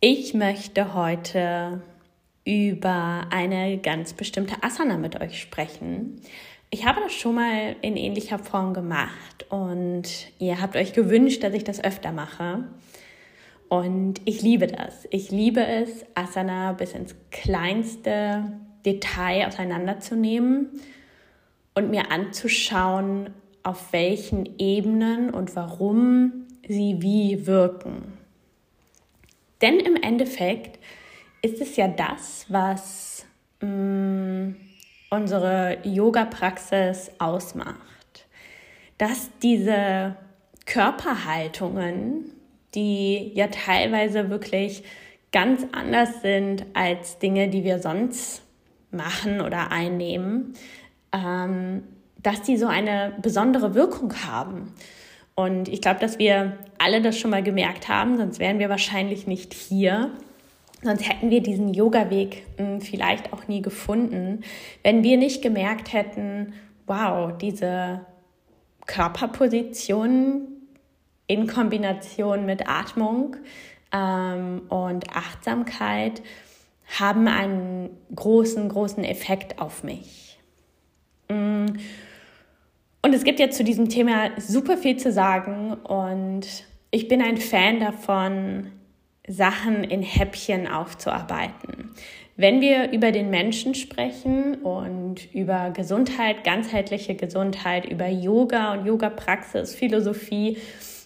Ich 0.00 0.34
möchte 0.34 0.92
heute 0.92 1.80
über 2.44 3.28
eine 3.30 3.78
ganz 3.78 4.12
bestimmte 4.12 4.62
Asana 4.62 4.98
mit 4.98 5.18
euch 5.18 5.40
sprechen. 5.40 6.20
Ich 6.68 6.84
habe 6.84 7.00
das 7.00 7.14
schon 7.14 7.36
mal 7.36 7.76
in 7.80 7.96
ähnlicher 7.96 8.38
Form 8.38 8.74
gemacht 8.74 9.46
und 9.48 10.04
ihr 10.38 10.60
habt 10.60 10.76
euch 10.76 10.92
gewünscht, 10.92 11.42
dass 11.42 11.54
ich 11.54 11.64
das 11.64 11.82
öfter 11.82 12.12
mache. 12.12 12.64
Und 13.70 14.20
ich 14.26 14.42
liebe 14.42 14.66
das. 14.66 15.08
Ich 15.10 15.30
liebe 15.30 15.64
es, 15.64 16.04
Asana 16.14 16.72
bis 16.72 16.92
ins 16.92 17.14
kleinste 17.30 18.52
Detail 18.84 19.46
auseinanderzunehmen 19.46 20.78
und 21.74 21.88
mir 21.88 22.12
anzuschauen, 22.12 23.30
auf 23.62 23.94
welchen 23.94 24.58
Ebenen 24.58 25.30
und 25.30 25.56
warum 25.56 26.44
sie 26.68 27.00
wie 27.00 27.46
wirken. 27.46 28.25
Denn 29.62 29.78
im 29.80 29.96
Endeffekt 29.96 30.78
ist 31.42 31.60
es 31.60 31.76
ja 31.76 31.88
das, 31.88 32.46
was 32.48 33.26
mh, 33.60 33.68
mm, 33.68 34.56
unsere 35.10 35.78
Yoga-Praxis 35.84 37.10
ausmacht. 37.18 38.26
Dass 38.98 39.30
diese 39.42 40.16
Körperhaltungen, 40.64 42.32
die 42.74 43.32
ja 43.34 43.48
teilweise 43.48 44.30
wirklich 44.30 44.82
ganz 45.32 45.66
anders 45.72 46.22
sind 46.22 46.66
als 46.74 47.18
Dinge, 47.18 47.48
die 47.48 47.64
wir 47.64 47.78
sonst 47.78 48.42
machen 48.90 49.40
oder 49.40 49.70
einnehmen, 49.70 50.54
ähm, 51.12 51.82
dass 52.22 52.42
die 52.42 52.56
so 52.56 52.66
eine 52.66 53.14
besondere 53.22 53.74
Wirkung 53.74 54.12
haben. 54.26 54.74
Und 55.34 55.68
ich 55.68 55.80
glaube, 55.80 56.00
dass 56.00 56.18
wir 56.18 56.58
alle 56.78 57.00
das 57.00 57.18
schon 57.18 57.30
mal 57.30 57.42
gemerkt 57.42 57.88
haben, 57.88 58.16
sonst 58.16 58.38
wären 58.38 58.58
wir 58.58 58.68
wahrscheinlich 58.68 59.26
nicht 59.26 59.54
hier. 59.54 60.10
Sonst 60.82 61.08
hätten 61.08 61.30
wir 61.30 61.42
diesen 61.42 61.72
Yoga-Weg 61.72 62.44
hm, 62.58 62.80
vielleicht 62.80 63.32
auch 63.32 63.48
nie 63.48 63.62
gefunden, 63.62 64.42
wenn 64.82 65.02
wir 65.02 65.16
nicht 65.16 65.42
gemerkt 65.42 65.92
hätten, 65.92 66.52
wow, 66.86 67.36
diese 67.36 68.06
Körperposition 68.86 70.48
in 71.26 71.46
Kombination 71.46 72.46
mit 72.46 72.68
Atmung 72.68 73.36
ähm, 73.92 74.62
und 74.68 75.10
Achtsamkeit 75.10 76.22
haben 76.98 77.26
einen 77.26 77.90
großen, 78.14 78.68
großen 78.68 79.02
Effekt 79.02 79.60
auf 79.60 79.82
mich. 79.82 80.25
Und 83.06 83.14
es 83.14 83.22
gibt 83.22 83.38
ja 83.38 83.50
zu 83.50 83.62
diesem 83.62 83.88
Thema 83.88 84.32
super 84.36 84.76
viel 84.76 84.96
zu 84.96 85.12
sagen 85.12 85.74
und 85.74 86.44
ich 86.90 87.06
bin 87.06 87.22
ein 87.22 87.36
Fan 87.36 87.78
davon, 87.78 88.72
Sachen 89.28 89.84
in 89.84 90.02
Häppchen 90.02 90.66
aufzuarbeiten. 90.66 91.94
Wenn 92.34 92.60
wir 92.60 92.90
über 92.90 93.12
den 93.12 93.30
Menschen 93.30 93.76
sprechen 93.76 94.56
und 94.56 95.32
über 95.32 95.70
Gesundheit, 95.70 96.42
ganzheitliche 96.42 97.14
Gesundheit, 97.14 97.88
über 97.88 98.08
Yoga 98.08 98.72
und 98.72 98.86
Yoga-Praxis, 98.86 99.76
Philosophie, 99.76 100.58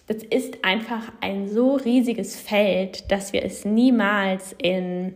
das 0.07 0.23
ist 0.23 0.65
einfach 0.65 1.03
ein 1.21 1.47
so 1.49 1.75
riesiges 1.75 2.35
Feld, 2.35 3.11
dass 3.11 3.31
wir 3.31 3.45
es 3.45 3.63
niemals 3.63 4.55
in, 4.57 5.13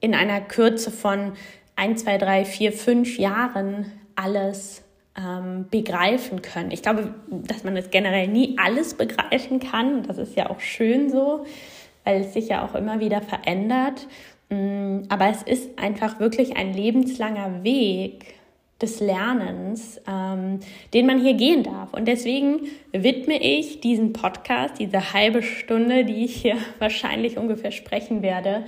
in 0.00 0.14
einer 0.14 0.42
Kürze 0.42 0.90
von 0.90 1.32
ein, 1.76 1.96
zwei, 1.96 2.18
drei, 2.18 2.44
vier, 2.44 2.74
fünf 2.74 3.18
Jahren 3.18 3.90
alles 4.16 4.84
ähm, 5.16 5.66
begreifen 5.70 6.42
können. 6.42 6.70
Ich 6.70 6.82
glaube, 6.82 7.14
dass 7.28 7.64
man 7.64 7.76
es 7.76 7.90
generell 7.90 8.28
nie 8.28 8.56
alles 8.58 8.94
begreifen 8.94 9.60
kann. 9.60 10.02
Das 10.04 10.18
ist 10.18 10.36
ja 10.36 10.50
auch 10.50 10.60
schön 10.60 11.10
so, 11.10 11.44
weil 12.04 12.22
es 12.22 12.32
sich 12.32 12.48
ja 12.48 12.64
auch 12.64 12.74
immer 12.74 13.00
wieder 13.00 13.20
verändert. 13.20 14.06
Mm, 14.50 15.02
aber 15.08 15.28
es 15.28 15.42
ist 15.42 15.78
einfach 15.78 16.20
wirklich 16.20 16.56
ein 16.56 16.74
lebenslanger 16.74 17.64
Weg 17.64 18.34
des 18.80 19.00
Lernens, 19.00 20.00
ähm, 20.08 20.60
den 20.94 21.06
man 21.06 21.20
hier 21.20 21.34
gehen 21.34 21.62
darf. 21.62 21.92
Und 21.92 22.08
deswegen 22.08 22.60
widme 22.92 23.40
ich 23.40 23.80
diesen 23.80 24.12
Podcast, 24.12 24.78
diese 24.78 25.12
halbe 25.12 25.42
Stunde, 25.42 26.04
die 26.04 26.24
ich 26.24 26.36
hier 26.36 26.56
wahrscheinlich 26.78 27.36
ungefähr 27.36 27.72
sprechen 27.72 28.22
werde, 28.22 28.64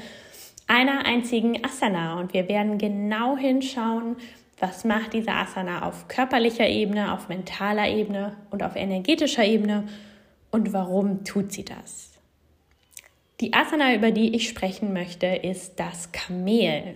einer 0.66 1.06
einzigen 1.06 1.64
Asana. 1.64 2.18
Und 2.18 2.34
wir 2.34 2.48
werden 2.48 2.78
genau 2.78 3.36
hinschauen, 3.36 4.16
was 4.62 4.84
macht 4.84 5.12
diese 5.12 5.32
Asana 5.32 5.88
auf 5.88 6.06
körperlicher 6.06 6.68
Ebene, 6.68 7.12
auf 7.12 7.28
mentaler 7.28 7.88
Ebene 7.88 8.36
und 8.50 8.62
auf 8.62 8.76
energetischer 8.76 9.44
Ebene 9.44 9.88
und 10.52 10.72
warum 10.72 11.24
tut 11.24 11.52
sie 11.52 11.64
das? 11.64 12.12
Die 13.40 13.52
Asana, 13.52 13.92
über 13.92 14.12
die 14.12 14.36
ich 14.36 14.48
sprechen 14.48 14.92
möchte, 14.92 15.26
ist 15.26 15.80
das 15.80 16.12
Kamel. 16.12 16.94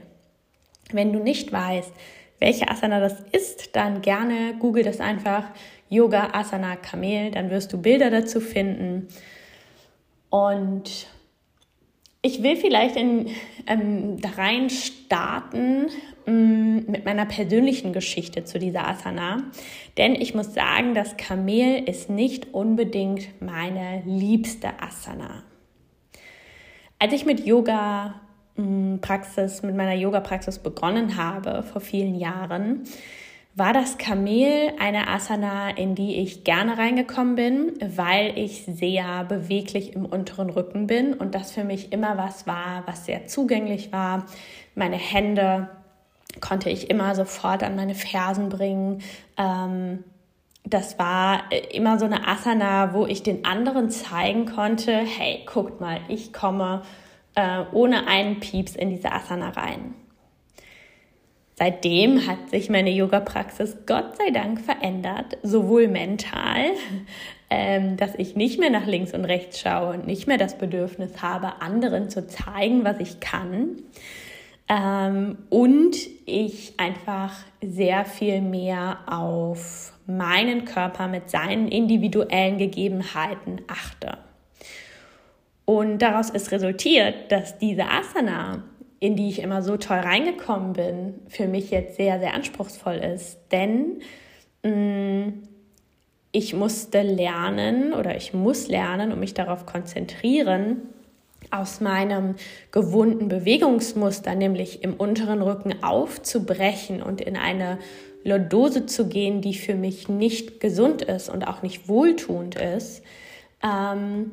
Wenn 0.93 1.13
du 1.13 1.19
nicht 1.19 1.51
weißt, 1.51 1.93
welche 2.39 2.71
Asana 2.71 3.01
das 3.01 3.19
ist, 3.33 3.75
dann 3.75 4.01
gerne 4.01 4.55
google 4.61 4.85
das 4.85 5.01
einfach 5.01 5.47
Yoga 5.89 6.31
Asana 6.35 6.77
Kamel, 6.77 7.33
dann 7.33 7.51
wirst 7.51 7.73
du 7.73 7.83
Bilder 7.83 8.11
dazu 8.11 8.41
finden. 8.41 9.09
Und 10.31 11.09
ich 12.23 12.45
will 12.45 12.55
vielleicht 12.55 12.95
in, 12.95 13.31
ähm, 13.67 14.21
da 14.21 14.29
rein 14.37 14.71
starten 14.71 15.87
mit 16.27 17.05
meiner 17.05 17.27
persönlichen 17.27 17.93
Geschichte 17.93 18.45
zu 18.45 18.59
dieser 18.59 18.87
Asana. 18.89 19.45
Denn 19.97 20.15
ich 20.15 20.35
muss 20.35 20.55
sagen, 20.55 20.95
das 20.95 21.17
Kamel 21.17 21.89
ist 21.89 22.11
nicht 22.11 22.53
unbedingt 22.53 23.41
meine 23.41 24.03
liebste 24.05 24.81
Asana. 24.81 25.45
Als 26.99 27.13
ich 27.13 27.27
mit 27.27 27.47
Yoga 27.47 28.21
ähm, 28.59 28.99
Praxis, 29.01 29.63
mit 29.63 29.77
meiner 29.77 29.95
Yoga-Praxis 29.95 30.59
begonnen 30.59 31.17
habe 31.17 31.63
vor 31.63 31.81
vielen 31.81 32.15
Jahren, 32.15 32.85
war 33.55 33.73
das 33.73 33.97
Kamel 33.97 34.73
eine 34.79 35.09
Asana, 35.09 35.71
in 35.71 35.95
die 35.95 36.17
ich 36.17 36.45
gerne 36.45 36.77
reingekommen 36.77 37.37
bin, 37.37 37.73
weil 37.81 38.39
ich 38.39 38.67
sehr 38.67 39.25
beweglich 39.25 39.95
im 39.95 40.05
unteren 40.05 40.51
Rücken 40.51 40.87
bin 40.87 41.15
und 41.15 41.35
das 41.35 41.53
für 41.53 41.65
mich 41.65 41.91
immer 41.91 42.19
was 42.19 42.47
war, 42.47 42.83
was 42.87 43.07
sehr 43.07 43.27
zugänglich 43.27 43.93
war. 43.93 44.27
Meine 44.75 44.97
Hände 44.97 45.71
konnte 46.41 46.71
ich 46.71 46.91
immer 46.91 47.15
sofort 47.15 47.63
an 47.63 47.77
meine 47.77 47.95
Fersen 47.95 48.49
bringen. 48.49 49.03
Ähm, 49.37 50.05
das 50.65 50.99
war 50.99 51.45
immer 51.73 51.99
so 51.99 52.07
eine 52.07 52.27
Asana, 52.27 52.93
wo 52.93 53.07
ich 53.07 53.23
den 53.23 53.45
anderen 53.45 53.91
zeigen 53.91 54.47
konnte, 54.47 54.93
hey, 54.93 55.45
guckt 55.47 55.81
mal, 55.81 56.01
ich 56.09 56.33
komme 56.33 56.83
äh, 57.37 57.63
ohne 57.73 58.09
einen 58.09 58.41
Pieps 58.41 58.75
in 58.75 58.91
diese 58.91 59.13
Asana 59.13 59.51
rein. 59.51 59.95
Seitdem 61.59 62.27
hat 62.27 62.51
sich 62.51 62.69
meine 62.69 62.91
Yoga-Praxis 62.91 63.79
Gott 63.87 64.17
sei 64.19 64.31
Dank 64.31 64.61
verändert, 64.61 65.39
sowohl 65.43 65.89
mental, 65.89 66.73
ähm, 67.51 67.97
dass 67.97 68.15
ich 68.17 68.37
nicht 68.37 68.59
mehr 68.59 68.69
nach 68.69 68.87
links 68.87 69.15
und 69.15 69.25
rechts 69.25 69.61
schaue 69.61 69.95
und 69.95 70.07
nicht 70.07 70.27
mehr 70.27 70.37
das 70.37 70.59
Bedürfnis 70.59 71.23
habe, 71.23 71.63
anderen 71.63 72.11
zu 72.11 72.27
zeigen, 72.27 72.85
was 72.85 72.99
ich 72.99 73.21
kann. 73.21 73.77
Ähm, 74.69 75.39
und 75.49 75.97
ich 76.27 76.75
einfach 76.79 77.35
sehr 77.63 78.05
viel 78.05 78.41
mehr 78.41 78.99
auf 79.07 79.93
meinen 80.07 80.65
Körper 80.65 81.09
mit 81.09 81.31
seinen 81.31 81.69
individuellen 81.69 82.59
Gegebenheiten 82.59 83.63
achte. 83.69 84.19
Und 85.65 85.99
daraus 85.99 86.31
ist 86.31 86.53
resultiert, 86.53 87.31
dass 87.33 87.59
diese 87.59 87.89
Asana 87.89 88.63
in 88.99 89.17
die 89.17 89.29
ich 89.29 89.43
immer 89.43 89.63
so 89.63 89.77
toll 89.77 89.99
reingekommen 89.99 90.73
bin, 90.73 91.15
für 91.29 91.47
mich 91.47 91.71
jetzt 91.71 91.97
sehr, 91.97 92.19
sehr 92.19 92.35
anspruchsvoll 92.35 92.97
ist. 92.97 93.39
Denn 93.53 94.01
mh, 94.63 94.71
mm, 94.71 95.43
ich 96.33 96.55
musste 96.55 97.01
lernen 97.03 97.95
oder 97.95 98.17
ich 98.17 98.35
muss 98.35 98.69
lernen 98.69 99.13
und 99.13 99.21
mich 99.21 99.33
darauf 99.33 99.65
konzentrieren, 99.65 100.83
aus 101.53 101.81
meinem 101.81 102.35
gewohnten 102.73 103.29
Bewegungsmuster, 103.29 104.35
nämlich 104.35 104.83
im 104.83 104.95
unteren 104.95 105.43
Rücken 105.43 105.83
aufzubrechen 105.83 107.03
und 107.03 107.21
in 107.21 107.37
eine 107.37 107.79
Lordose 108.25 108.87
zu 108.87 109.09
gehen, 109.09 109.41
die 109.41 109.55
für 109.55 109.75
mich 109.75 110.09
nicht 110.09 110.61
gesund 110.61 111.03
ist 111.03 111.29
und 111.29 111.47
auch 111.47 111.63
nicht 111.63 111.89
wohltuend 111.89 112.57
ist. 112.57 113.03
Ähm, 113.63 114.33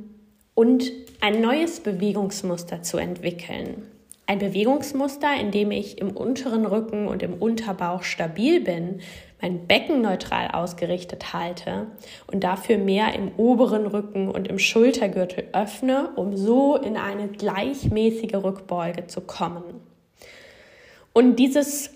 und 0.56 0.92
ein 1.22 1.42
neues 1.42 1.80
Bewegungsmuster 1.80 2.82
zu 2.82 2.98
entwickeln. 2.98 3.84
Ein 4.26 4.40
Bewegungsmuster, 4.40 5.36
in 5.40 5.52
dem 5.52 5.72
ich 5.72 6.00
im 6.00 6.12
unteren 6.12 6.66
Rücken 6.66 7.08
und 7.08 7.24
im 7.24 7.34
Unterbauch 7.34 8.04
stabil 8.04 8.62
bin, 8.62 9.02
mein 9.44 9.68
Becken 9.68 10.02
neutral 10.02 10.48
ausgerichtet 10.48 11.34
halte 11.34 11.88
und 12.32 12.46
dafür 12.46 12.78
mehr 12.78 13.14
im 13.14 13.30
oberen 13.36 13.86
Rücken 13.86 14.30
und 14.30 14.48
im 14.48 14.58
Schultergürtel 14.58 15.50
öffne, 15.52 16.12
um 16.16 16.38
so 16.38 16.78
in 16.78 16.96
eine 16.96 17.28
gleichmäßige 17.28 18.36
Rückbeuge 18.36 19.08
zu 19.08 19.20
kommen. 19.20 19.82
Und 21.12 21.36
dieses 21.40 21.92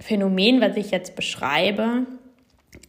Phänomen, 0.00 0.60
was 0.60 0.76
ich 0.76 0.90
jetzt 0.90 1.14
beschreibe, 1.14 2.04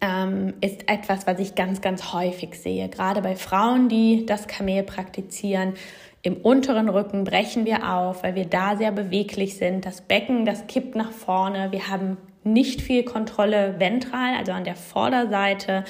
ähm, 0.02 0.56
ist 0.60 0.90
etwas, 0.90 1.28
was 1.28 1.40
ich 1.40 1.54
ganz, 1.54 1.80
ganz 1.82 2.14
häufig 2.14 2.56
sehe. 2.56 2.90
Gerade 2.90 3.22
bei 3.22 3.36
Frauen, 3.36 3.90
die 3.90 4.26
das 4.26 4.48
Kamel 4.48 4.82
praktizieren. 4.82 5.76
Im 6.24 6.38
unteren 6.38 6.90
Rücken 6.90 7.26
brechen 7.26 7.66
wir 7.66 7.94
auf, 7.94 8.24
weil 8.24 8.34
wir 8.34 8.46
da 8.46 8.76
sehr 8.76 8.92
beweglich 8.92 9.58
sind. 9.58 9.86
Das 9.86 10.02
Becken, 10.02 10.46
das 10.46 10.66
kippt 10.66 10.96
nach 10.96 11.12
vorne. 11.12 11.72
Wir 11.72 11.90
haben 11.90 12.18
nicht 12.46 12.82
viel 12.82 13.04
Kontrolle 13.04 13.76
ventral, 13.80 14.36
also 14.38 14.52
an 14.52 14.64
der 14.64 14.76
Vorderseite. 14.76 15.84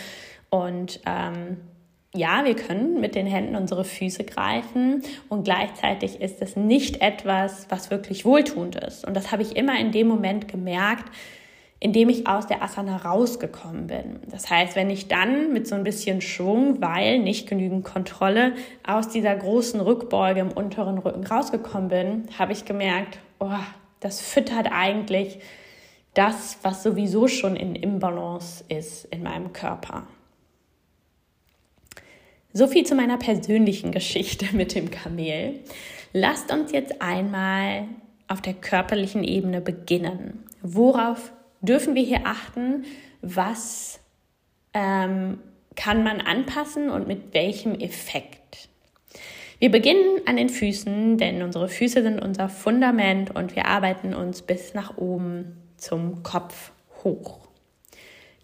Und 0.50 1.00
ähm, 1.06 1.58
ja, 2.16 2.46
wir 2.46 2.56
können 2.56 3.02
mit 3.02 3.16
den 3.16 3.26
Händen 3.26 3.56
unsere 3.56 3.84
Füße 3.84 4.24
greifen 4.24 5.02
und 5.30 5.46
gleichzeitig 5.46 6.22
ist 6.22 6.42
es 6.42 6.56
nicht 6.56 7.02
etwas, 7.02 7.66
was 7.70 7.90
wirklich 7.90 8.24
wohltuend 8.24 8.76
ist. 8.76 9.06
Und 9.06 9.16
das 9.16 9.32
habe 9.32 9.42
ich 9.42 9.56
immer 9.56 9.80
in 9.80 9.92
dem 9.92 10.08
Moment 10.08 10.48
gemerkt, 10.48 11.12
in 11.80 11.92
dem 11.92 12.08
ich 12.08 12.28
aus 12.28 12.48
der 12.48 12.62
Asana 12.62 12.98
rausgekommen 12.98 13.88
bin. 13.88 14.20
Das 14.30 14.50
heißt, 14.50 14.76
wenn 14.76 14.90
ich 14.90 15.10
dann 15.10 15.52
mit 15.52 15.68
so 15.68 15.76
ein 15.76 15.84
bisschen 15.84 16.22
Schwung, 16.22 16.82
weil 16.82 17.20
nicht 17.20 17.50
genügend 17.50 17.84
Kontrolle 17.84 18.54
aus 18.88 19.10
dieser 19.10 19.36
großen 19.36 19.82
Rückbeuge 19.82 20.40
im 20.40 20.52
unteren 20.52 21.00
Rücken 21.00 21.26
rausgekommen 21.26 21.90
bin, 21.90 22.28
habe 22.38 22.54
ich 22.54 22.64
gemerkt, 22.64 23.18
oh, 23.40 23.50
das 24.00 24.22
füttert 24.22 24.70
eigentlich 24.72 25.40
das, 26.14 26.58
was 26.62 26.84
sowieso 26.84 27.28
schon 27.28 27.56
in 27.56 27.76
Imbalance 27.76 28.64
ist 28.70 29.06
in 29.06 29.24
meinem 29.24 29.54
Körper. 29.54 30.08
So 32.54 32.68
viel 32.68 32.86
zu 32.86 32.94
meiner 32.94 33.18
persönlichen 33.18 33.92
Geschichte 33.92 34.56
mit 34.56 34.76
dem 34.76 34.92
Kamel. 34.92 35.62
Lasst 36.14 36.52
uns 36.54 36.72
jetzt 36.72 37.02
einmal 37.02 37.88
auf 38.28 38.42
der 38.42 38.54
körperlichen 38.54 39.24
Ebene 39.24 39.60
beginnen. 39.60 40.44
Worauf 40.62 41.32
dürfen 41.62 41.96
wir 41.96 42.04
hier 42.04 42.22
achten? 42.26 42.86
Was 43.22 44.00
ähm, 44.74 45.40
kann 45.76 46.04
man 46.04 46.22
anpassen 46.22 46.92
und 46.92 47.08
mit 47.08 47.34
welchem 47.34 47.74
Effekt? 47.74 48.70
Wir 49.58 49.72
beginnen 49.72 50.22
an 50.26 50.36
den 50.36 50.50
Füßen, 50.50 51.18
denn 51.18 51.42
unsere 51.42 51.70
Füße 51.70 52.04
sind 52.04 52.20
unser 52.20 52.50
Fundament 52.50 53.36
und 53.36 53.56
wir 53.56 53.66
arbeiten 53.66 54.14
uns 54.14 54.42
bis 54.42 54.74
nach 54.74 54.98
oben 54.98 55.63
zum 55.84 56.24
Kopf 56.24 56.72
hoch. 57.04 57.40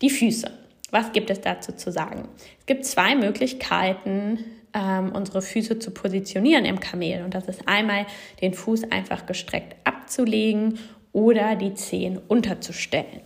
Die 0.02 0.10
Füße. 0.10 0.52
Was 0.92 1.12
gibt 1.12 1.30
es 1.30 1.42
dazu 1.42 1.72
zu 1.74 1.92
sagen? 1.92 2.28
Es 2.60 2.66
gibt 2.66 2.86
zwei 2.86 3.16
Möglichkeiten, 3.16 4.44
ähm, 4.74 5.12
unsere 5.14 5.42
Füße 5.42 5.80
zu 5.80 5.92
positionieren 5.92 6.66
im 6.66 6.80
Kamel. 6.80 7.24
Und 7.24 7.34
das 7.34 7.48
ist 7.48 7.68
einmal 7.68 8.06
den 8.42 8.54
Fuß 8.54 8.92
einfach 8.92 9.26
gestreckt 9.26 9.76
abzulegen 9.84 10.80
oder 11.12 11.56
die 11.56 11.74
Zehen 11.74 12.20
unterzustellen. 12.28 13.22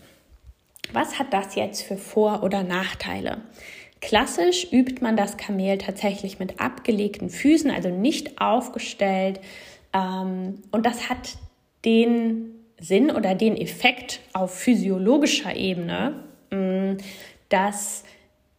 Was 0.92 1.20
hat 1.20 1.34
das 1.34 1.56
jetzt 1.56 1.82
für 1.82 1.98
Vor- 1.98 2.44
oder 2.44 2.64
Nachteile? 2.64 3.42
Klassisch 4.02 4.68
übt 4.72 5.02
man 5.02 5.16
das 5.16 5.38
Kamel 5.38 5.78
tatsächlich 5.78 6.38
mit 6.38 6.60
abgelegten 6.60 7.30
Füßen, 7.30 7.72
also 7.72 7.90
nicht 7.90 8.42
aufgestellt. 8.42 9.40
Ähm, 9.94 10.62
und 10.72 10.86
das 10.86 11.10
hat 11.10 11.38
den 11.86 12.63
Sinn 12.80 13.12
oder 13.12 13.36
den 13.36 13.56
Effekt 13.56 14.20
auf 14.34 14.54
physiologischer 14.54 15.56
Ebene, 15.56 16.24
mm, 16.52 16.98
dass 17.50 18.04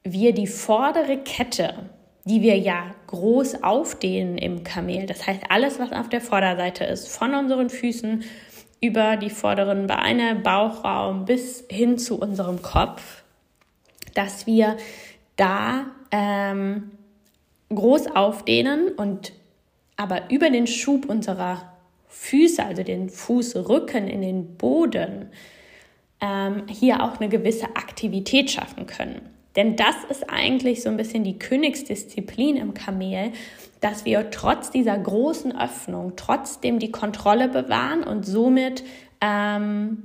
wir 0.03 0.33
die 0.33 0.47
vordere 0.47 1.19
Kette, 1.19 1.91
die 2.25 2.43
wir 2.43 2.57
ja 2.59 2.95
groß 3.07 3.63
aufdehnen 3.63 4.39
im 4.39 4.65
Kamel, 4.65 5.07
das 5.07 5.27
heißt 5.27 5.43
alles, 5.49 5.79
was 5.79 5.93
auf 5.93 6.09
der 6.09 6.21
Vorderseite 6.21 6.85
ist, 6.85 7.09
von 7.09 7.35
unseren 7.35 7.71
Füßen 7.71 8.25
über 8.81 9.17
die 9.17 9.31
vorderen 9.31 9.87
Beine, 9.87 10.35
Bauchraum 10.37 11.25
bis 11.25 11.65
hin 11.71 11.99
zu 11.99 12.19
unserem 12.19 12.61
Kopf, 12.61 13.25
dass 14.15 14.47
wir 14.47 14.77
da 15.37 15.87
ähm, 16.11 16.91
groß 17.75 18.15
aufdehnen 18.15 18.89
und 18.89 19.33
aber 19.97 20.31
über 20.31 20.51
den 20.51 20.67
Schub 20.67 21.09
unserer 21.09 21.74
Füße, 22.15 22.65
also 22.65 22.83
den 22.85 23.11
Fußrücken 23.11 24.07
in 24.07 24.23
den 24.23 24.57
Boden, 24.57 25.31
ähm, 26.21 26.63
hier 26.69 27.03
auch 27.03 27.21
eine 27.21 27.29
gewisse 27.29 27.67
Aktivität 27.77 28.51
schaffen 28.51 28.87
können. 28.87 29.21
Denn 29.57 29.77
das 29.77 29.97
ist 30.09 30.31
eigentlich 30.31 30.83
so 30.83 30.89
ein 30.89 30.97
bisschen 30.97 31.25
die 31.25 31.39
Königsdisziplin 31.39 32.57
im 32.57 32.73
Kamel, 32.73 33.33
dass 33.81 34.05
wir 34.05 34.31
trotz 34.31 34.71
dieser 34.71 34.97
großen 34.97 35.59
Öffnung 35.59 36.15
trotzdem 36.17 36.79
die 36.79 36.91
Kontrolle 36.91 37.49
bewahren 37.49 38.03
und 38.05 38.25
somit 38.25 38.85
ähm, 39.21 40.05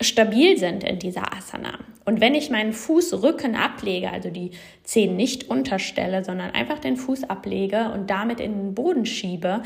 stabil 0.00 0.58
sind 0.58 0.82
in 0.82 0.98
dieser 0.98 1.32
Asana. 1.32 1.78
Und 2.04 2.20
wenn 2.20 2.34
ich 2.34 2.50
meinen 2.50 2.72
Fußrücken 2.72 3.54
ablege, 3.54 4.10
also 4.10 4.30
die 4.30 4.50
Zehen 4.82 5.14
nicht 5.14 5.48
unterstelle, 5.48 6.24
sondern 6.24 6.50
einfach 6.50 6.80
den 6.80 6.96
Fuß 6.96 7.24
ablege 7.24 7.92
und 7.92 8.10
damit 8.10 8.40
in 8.40 8.52
den 8.52 8.74
Boden 8.74 9.06
schiebe, 9.06 9.62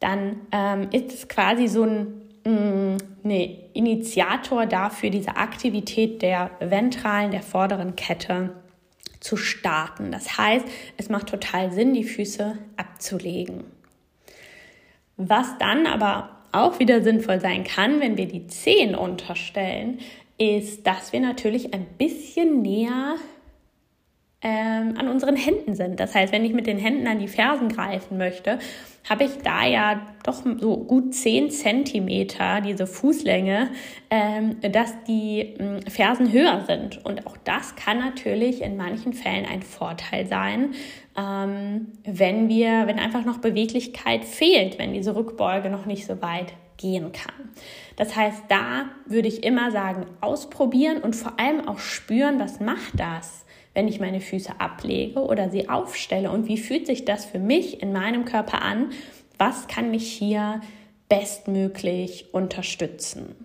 dann 0.00 0.40
ähm, 0.52 0.88
ist 0.92 1.12
es 1.12 1.28
quasi 1.28 1.68
so 1.68 1.84
ein 1.84 2.26
Mm, 2.46 2.96
nee, 3.24 3.70
Initiator 3.72 4.66
dafür, 4.66 5.10
diese 5.10 5.36
Aktivität 5.36 6.22
der 6.22 6.52
ventralen, 6.60 7.32
der 7.32 7.42
vorderen 7.42 7.96
Kette 7.96 8.50
zu 9.18 9.36
starten. 9.36 10.12
Das 10.12 10.38
heißt, 10.38 10.64
es 10.96 11.08
macht 11.08 11.26
total 11.26 11.72
Sinn, 11.72 11.92
die 11.92 12.04
Füße 12.04 12.56
abzulegen. 12.76 13.64
Was 15.16 15.58
dann 15.58 15.88
aber 15.88 16.36
auch 16.52 16.78
wieder 16.78 17.02
sinnvoll 17.02 17.40
sein 17.40 17.64
kann, 17.64 18.00
wenn 18.00 18.16
wir 18.16 18.28
die 18.28 18.46
Zehen 18.46 18.94
unterstellen, 18.94 19.98
ist, 20.38 20.86
dass 20.86 21.12
wir 21.12 21.20
natürlich 21.20 21.74
ein 21.74 21.86
bisschen 21.98 22.62
näher 22.62 23.16
ähm, 24.42 24.94
an 24.98 25.08
unseren 25.08 25.34
Händen 25.34 25.74
sind. 25.74 25.98
Das 25.98 26.14
heißt, 26.14 26.32
wenn 26.32 26.44
ich 26.44 26.52
mit 26.52 26.66
den 26.66 26.78
Händen 26.78 27.06
an 27.06 27.18
die 27.18 27.28
Fersen 27.28 27.68
greifen 27.68 28.18
möchte, 28.18 28.58
habe 29.08 29.24
ich 29.24 29.38
da 29.42 29.66
ja 29.66 30.02
doch 30.24 30.42
so 30.58 30.76
gut 30.76 31.14
10 31.14 31.50
Zentimeter, 31.50 32.60
diese 32.60 32.86
Fußlänge, 32.86 33.70
ähm, 34.10 34.56
dass 34.60 34.92
die 35.04 35.40
äh, 35.40 35.90
Fersen 35.90 36.32
höher 36.32 36.64
sind. 36.66 37.04
Und 37.04 37.26
auch 37.26 37.36
das 37.44 37.76
kann 37.76 37.98
natürlich 37.98 38.62
in 38.62 38.76
manchen 38.76 39.14
Fällen 39.14 39.46
ein 39.46 39.62
Vorteil 39.62 40.26
sein, 40.26 40.74
ähm, 41.16 41.92
wenn 42.04 42.48
wir, 42.48 42.86
wenn 42.86 42.98
einfach 42.98 43.24
noch 43.24 43.38
Beweglichkeit 43.38 44.24
fehlt, 44.24 44.78
wenn 44.78 44.92
diese 44.92 45.16
Rückbeuge 45.16 45.70
noch 45.70 45.86
nicht 45.86 46.04
so 46.04 46.20
weit 46.20 46.52
gehen 46.76 47.12
kann. 47.12 47.50
Das 47.96 48.14
heißt, 48.14 48.44
da 48.48 48.90
würde 49.06 49.28
ich 49.28 49.44
immer 49.44 49.70
sagen, 49.70 50.04
ausprobieren 50.20 50.98
und 50.98 51.16
vor 51.16 51.40
allem 51.40 51.66
auch 51.66 51.78
spüren, 51.78 52.38
was 52.38 52.60
macht 52.60 53.00
das? 53.00 53.45
Wenn 53.76 53.88
ich 53.88 54.00
meine 54.00 54.22
Füße 54.22 54.58
ablege 54.58 55.20
oder 55.20 55.50
sie 55.50 55.68
aufstelle 55.68 56.30
und 56.30 56.48
wie 56.48 56.56
fühlt 56.56 56.86
sich 56.86 57.04
das 57.04 57.26
für 57.26 57.38
mich 57.38 57.82
in 57.82 57.92
meinem 57.92 58.24
Körper 58.24 58.62
an? 58.62 58.90
Was 59.36 59.68
kann 59.68 59.90
mich 59.90 60.10
hier 60.10 60.62
bestmöglich 61.10 62.32
unterstützen? 62.32 63.36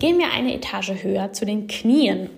Gehen 0.00 0.18
wir 0.18 0.32
eine 0.32 0.54
Etage 0.54 1.04
höher 1.04 1.32
zu 1.32 1.46
den 1.46 1.68
Knien. 1.68 2.30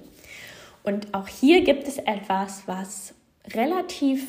Und 0.82 1.14
auch 1.14 1.26
hier 1.26 1.62
gibt 1.62 1.88
es 1.88 1.96
etwas, 1.96 2.64
was 2.66 3.14
relativ 3.54 4.26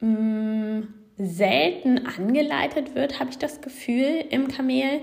mh, 0.00 0.08
mm, 0.08 0.94
selten 1.18 2.04
angeleitet 2.04 2.96
wird, 2.96 3.20
habe 3.20 3.30
ich 3.30 3.38
das 3.38 3.60
Gefühl, 3.60 4.24
im 4.30 4.48
Kamel. 4.48 5.02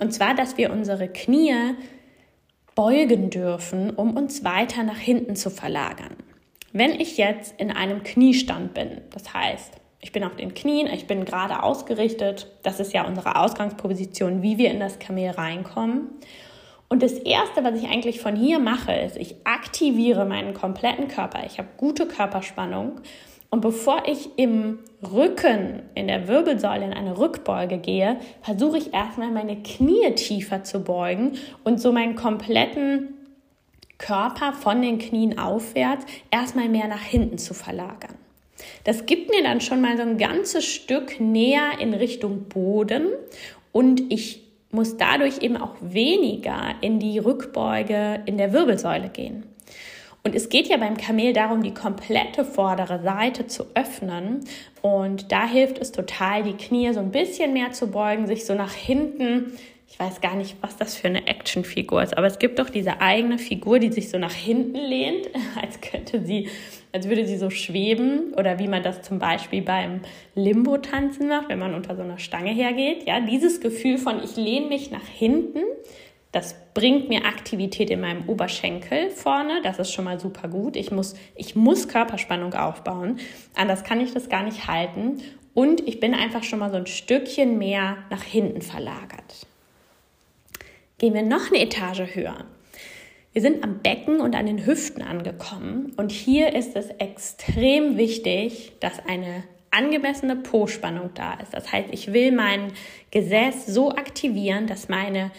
Und 0.00 0.12
zwar, 0.12 0.34
dass 0.34 0.56
wir 0.56 0.72
unsere 0.72 1.08
Knie 1.08 1.74
beugen 2.74 3.30
dürfen, 3.30 3.90
um 3.90 4.16
uns 4.16 4.44
weiter 4.44 4.82
nach 4.82 4.98
hinten 4.98 5.36
zu 5.36 5.50
verlagern. 5.50 6.16
Wenn 6.72 6.92
ich 6.92 7.16
jetzt 7.16 7.58
in 7.60 7.70
einem 7.70 8.02
Kniestand 8.02 8.74
bin, 8.74 9.02
das 9.12 9.32
heißt, 9.32 9.74
ich 10.00 10.12
bin 10.12 10.24
auf 10.24 10.36
den 10.36 10.54
Knien, 10.54 10.86
ich 10.86 11.06
bin 11.06 11.24
gerade 11.24 11.62
ausgerichtet, 11.62 12.50
das 12.62 12.80
ist 12.80 12.92
ja 12.92 13.06
unsere 13.06 13.36
Ausgangsposition, 13.36 14.42
wie 14.42 14.58
wir 14.58 14.70
in 14.70 14.80
das 14.80 14.98
Kamel 14.98 15.30
reinkommen. 15.30 16.08
Und 16.88 17.02
das 17.02 17.12
Erste, 17.12 17.64
was 17.64 17.80
ich 17.80 17.88
eigentlich 17.88 18.20
von 18.20 18.36
hier 18.36 18.58
mache, 18.58 18.92
ist, 18.92 19.16
ich 19.16 19.36
aktiviere 19.44 20.26
meinen 20.26 20.52
kompletten 20.52 21.08
Körper. 21.08 21.44
Ich 21.46 21.58
habe 21.58 21.68
gute 21.76 22.06
Körperspannung 22.06 23.00
und 23.54 23.60
bevor 23.60 24.02
ich 24.08 24.30
im 24.36 24.80
Rücken, 25.12 25.84
in 25.94 26.08
der 26.08 26.26
Wirbelsäule 26.26 26.86
in 26.86 26.92
eine 26.92 27.16
Rückbeuge 27.16 27.78
gehe, 27.78 28.18
versuche 28.42 28.78
ich 28.78 28.92
erstmal 28.92 29.30
meine 29.30 29.62
Knie 29.62 30.10
tiefer 30.16 30.64
zu 30.64 30.80
beugen 30.80 31.38
und 31.62 31.80
so 31.80 31.92
meinen 31.92 32.16
kompletten 32.16 33.14
Körper 33.96 34.54
von 34.54 34.82
den 34.82 34.98
Knien 34.98 35.38
aufwärts 35.38 36.04
erstmal 36.32 36.68
mehr 36.68 36.88
nach 36.88 37.04
hinten 37.04 37.38
zu 37.38 37.54
verlagern. 37.54 38.16
Das 38.82 39.06
gibt 39.06 39.30
mir 39.30 39.44
dann 39.44 39.60
schon 39.60 39.80
mal 39.80 39.96
so 39.96 40.02
ein 40.02 40.18
ganzes 40.18 40.64
Stück 40.64 41.20
näher 41.20 41.78
in 41.78 41.94
Richtung 41.94 42.48
Boden 42.48 43.06
und 43.70 44.12
ich 44.12 44.42
muss 44.72 44.96
dadurch 44.96 45.42
eben 45.42 45.58
auch 45.58 45.76
weniger 45.80 46.74
in 46.80 46.98
die 46.98 47.20
Rückbeuge 47.20 48.20
in 48.26 48.36
der 48.36 48.52
Wirbelsäule 48.52 49.10
gehen. 49.10 49.44
Und 50.26 50.34
es 50.34 50.48
geht 50.48 50.68
ja 50.68 50.78
beim 50.78 50.96
Kamel 50.96 51.34
darum, 51.34 51.62
die 51.62 51.74
komplette 51.74 52.46
vordere 52.46 53.02
Seite 53.02 53.46
zu 53.46 53.66
öffnen. 53.74 54.40
Und 54.80 55.30
da 55.30 55.46
hilft 55.46 55.78
es 55.78 55.92
total, 55.92 56.42
die 56.44 56.54
Knie 56.54 56.94
so 56.94 57.00
ein 57.00 57.10
bisschen 57.10 57.52
mehr 57.52 57.72
zu 57.72 57.90
beugen, 57.90 58.26
sich 58.26 58.46
so 58.46 58.54
nach 58.54 58.72
hinten. 58.72 59.52
Ich 59.86 60.00
weiß 60.00 60.22
gar 60.22 60.34
nicht, 60.34 60.56
was 60.62 60.78
das 60.78 60.96
für 60.96 61.08
eine 61.08 61.26
Actionfigur 61.26 62.02
ist, 62.02 62.16
aber 62.16 62.26
es 62.26 62.38
gibt 62.38 62.58
doch 62.58 62.70
diese 62.70 63.02
eigene 63.02 63.38
Figur, 63.38 63.78
die 63.78 63.92
sich 63.92 64.08
so 64.08 64.18
nach 64.18 64.32
hinten 64.32 64.78
lehnt, 64.78 65.28
als 65.60 65.82
könnte 65.82 66.24
sie, 66.24 66.48
als 66.90 67.06
würde 67.06 67.26
sie 67.26 67.36
so 67.36 67.50
schweben 67.50 68.32
oder 68.34 68.58
wie 68.58 68.66
man 68.66 68.82
das 68.82 69.02
zum 69.02 69.18
Beispiel 69.18 69.60
beim 69.60 70.00
Limbo-Tanzen 70.34 71.28
macht, 71.28 71.50
wenn 71.50 71.58
man 71.58 71.74
unter 71.74 71.96
so 71.96 72.02
einer 72.02 72.18
Stange 72.18 72.50
hergeht. 72.50 73.06
Ja, 73.06 73.20
dieses 73.20 73.60
Gefühl 73.60 73.98
von 73.98 74.24
ich 74.24 74.36
lehne 74.36 74.68
mich 74.68 74.90
nach 74.90 75.06
hinten 75.06 75.60
das 76.34 76.56
bringt 76.74 77.08
mir 77.08 77.26
Aktivität 77.26 77.90
in 77.90 78.00
meinem 78.00 78.28
Oberschenkel 78.28 79.10
vorne. 79.10 79.60
Das 79.62 79.78
ist 79.78 79.92
schon 79.92 80.04
mal 80.04 80.18
super 80.18 80.48
gut. 80.48 80.74
Ich 80.74 80.90
muss, 80.90 81.14
ich 81.36 81.54
muss 81.54 81.86
Körperspannung 81.86 82.54
aufbauen. 82.54 83.20
Anders 83.54 83.84
kann 83.84 84.00
ich 84.00 84.12
das 84.12 84.28
gar 84.28 84.42
nicht 84.42 84.66
halten. 84.66 85.22
Und 85.54 85.86
ich 85.86 86.00
bin 86.00 86.12
einfach 86.12 86.42
schon 86.42 86.58
mal 86.58 86.70
so 86.70 86.76
ein 86.76 86.88
Stückchen 86.88 87.56
mehr 87.56 87.98
nach 88.10 88.24
hinten 88.24 88.62
verlagert. 88.62 89.46
Gehen 90.98 91.14
wir 91.14 91.22
noch 91.22 91.52
eine 91.52 91.60
Etage 91.62 92.16
höher. 92.16 92.44
Wir 93.32 93.42
sind 93.42 93.62
am 93.62 93.78
Becken 93.78 94.20
und 94.20 94.34
an 94.34 94.46
den 94.46 94.66
Hüften 94.66 95.02
angekommen. 95.02 95.92
Und 95.96 96.10
hier 96.10 96.52
ist 96.52 96.74
es 96.74 96.88
extrem 96.98 97.96
wichtig, 97.96 98.72
dass 98.80 98.98
eine 99.06 99.44
angemessene 99.70 100.34
Po-Spannung 100.34 101.10
da 101.14 101.34
ist. 101.34 101.54
Das 101.54 101.70
heißt, 101.70 101.90
ich 101.92 102.12
will 102.12 102.32
mein 102.32 102.72
Gesäß 103.12 103.66
so 103.66 103.90
aktivieren, 103.90 104.66
dass 104.66 104.88
meine 104.88 105.30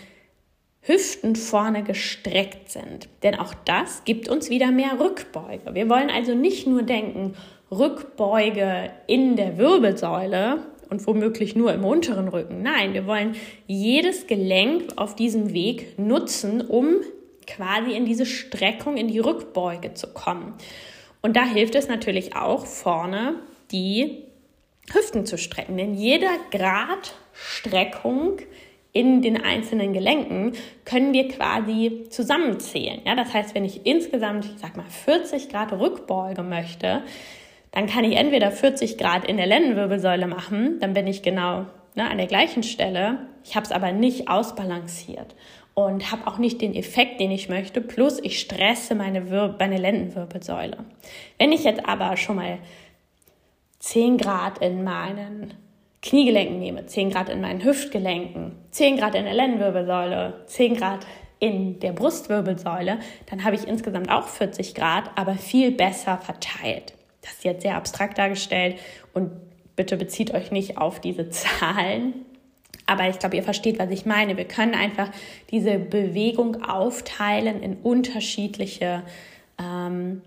Hüften 0.87 1.35
vorne 1.35 1.83
gestreckt 1.83 2.69
sind. 2.69 3.09
Denn 3.23 3.35
auch 3.35 3.53
das 3.65 4.03
gibt 4.05 4.29
uns 4.29 4.49
wieder 4.49 4.71
mehr 4.71 4.99
Rückbeuge. 4.99 5.73
Wir 5.73 5.89
wollen 5.89 6.11
also 6.11 6.35
nicht 6.35 6.67
nur 6.67 6.83
denken, 6.83 7.35
Rückbeuge 7.71 8.91
in 9.07 9.35
der 9.35 9.57
Wirbelsäule 9.57 10.59
und 10.89 11.07
womöglich 11.07 11.55
nur 11.55 11.73
im 11.73 11.83
unteren 11.83 12.27
Rücken. 12.27 12.61
Nein, 12.61 12.93
wir 12.93 13.07
wollen 13.07 13.35
jedes 13.65 14.27
Gelenk 14.27 14.93
auf 14.97 15.15
diesem 15.15 15.53
Weg 15.53 15.97
nutzen, 15.97 16.61
um 16.61 16.97
quasi 17.47 17.93
in 17.93 18.05
diese 18.05 18.27
Streckung, 18.27 18.97
in 18.97 19.07
die 19.07 19.19
Rückbeuge 19.19 19.95
zu 19.95 20.13
kommen. 20.13 20.53
Und 21.23 21.35
da 21.35 21.45
hilft 21.45 21.73
es 21.73 21.87
natürlich 21.87 22.35
auch 22.35 22.67
vorne 22.67 23.35
die 23.71 24.23
Hüften 24.93 25.25
zu 25.25 25.39
strecken. 25.39 25.77
Denn 25.77 25.95
jeder 25.95 26.37
Grad 26.51 27.15
Streckung 27.33 28.37
in 28.95 29.21
den 29.21 29.43
einzelnen 29.43 29.91
Gelenken 29.91 30.53
können 30.85 31.11
wir 31.11 31.27
quasi 31.27 32.05
zusammenzählen. 32.09 33.01
Ja, 33.05 33.13
das 33.13 33.33
heißt, 33.33 33.53
wenn 33.53 33.65
ich 33.65 33.85
insgesamt, 33.85 34.45
ich 34.45 34.57
sag 34.57 34.77
mal, 34.77 34.85
40 34.89 35.49
Grad 35.49 35.73
Rückbeuge 35.73 36.43
möchte, 36.43 37.03
dann 37.71 37.87
kann 37.87 38.05
ich 38.05 38.15
entweder 38.15 38.51
40 38.51 38.97
Grad 38.97 39.25
in 39.25 39.35
der 39.35 39.47
Lendenwirbelsäule 39.47 40.27
machen, 40.27 40.79
dann 40.79 40.93
bin 40.93 41.07
ich 41.07 41.23
genau 41.23 41.65
ne, 41.95 42.09
an 42.09 42.17
der 42.17 42.27
gleichen 42.27 42.63
Stelle. 42.63 43.27
Ich 43.43 43.57
habe 43.57 43.65
es 43.65 43.73
aber 43.73 43.91
nicht 43.91 44.29
ausbalanciert 44.29 45.35
und 45.73 46.09
habe 46.09 46.25
auch 46.25 46.37
nicht 46.37 46.61
den 46.61 46.73
Effekt, 46.73 47.19
den 47.19 47.31
ich 47.31 47.49
möchte. 47.49 47.81
Plus 47.81 48.19
ich 48.23 48.39
stresse 48.39 48.95
meine, 48.95 49.29
Wir 49.29 49.55
meine 49.59 49.77
Lendenwirbelsäule. 49.77 50.77
Wenn 51.37 51.51
ich 51.51 51.65
jetzt 51.65 51.85
aber 51.85 52.15
schon 52.15 52.37
mal 52.37 52.59
10 53.79 54.17
Grad 54.17 54.59
in 54.59 54.85
meinen 54.85 55.53
Kniegelenken 56.05 56.59
nehme, 56.59 56.85
10 56.85 57.09
Grad 57.09 57.29
in 57.29 57.41
meinen 57.41 57.63
Hüftgelenken, 57.63 58.51
10 58.69 58.97
Grad 58.97 59.15
in 59.15 59.25
der 59.25 59.33
Lendenwirbelsäule, 59.33 60.43
10 60.45 60.75
Grad 60.75 61.05
in 61.39 61.79
der 61.79 61.93
Brustwirbelsäule, 61.93 62.99
dann 63.25 63.43
habe 63.43 63.55
ich 63.55 63.67
insgesamt 63.67 64.11
auch 64.11 64.27
40 64.27 64.75
Grad, 64.75 65.09
aber 65.15 65.33
viel 65.33 65.71
besser 65.71 66.19
verteilt. 66.19 66.93
Das 67.21 67.33
ist 67.33 67.43
jetzt 67.43 67.63
sehr 67.63 67.75
abstrakt 67.75 68.19
dargestellt 68.19 68.77
und 69.13 69.31
bitte 69.75 69.97
bezieht 69.97 70.31
euch 70.31 70.51
nicht 70.51 70.77
auf 70.77 71.01
diese 71.01 71.29
Zahlen. 71.31 72.13
Aber 72.85 73.09
ich 73.09 73.17
glaube, 73.17 73.35
ihr 73.35 73.43
versteht, 73.43 73.79
was 73.79 73.89
ich 73.89 74.05
meine. 74.05 74.37
Wir 74.37 74.45
können 74.45 74.75
einfach 74.75 75.09
diese 75.49 75.79
Bewegung 75.79 76.63
aufteilen 76.63 77.63
in 77.63 77.77
unterschiedliche 77.77 79.01
ähm, 79.59 80.21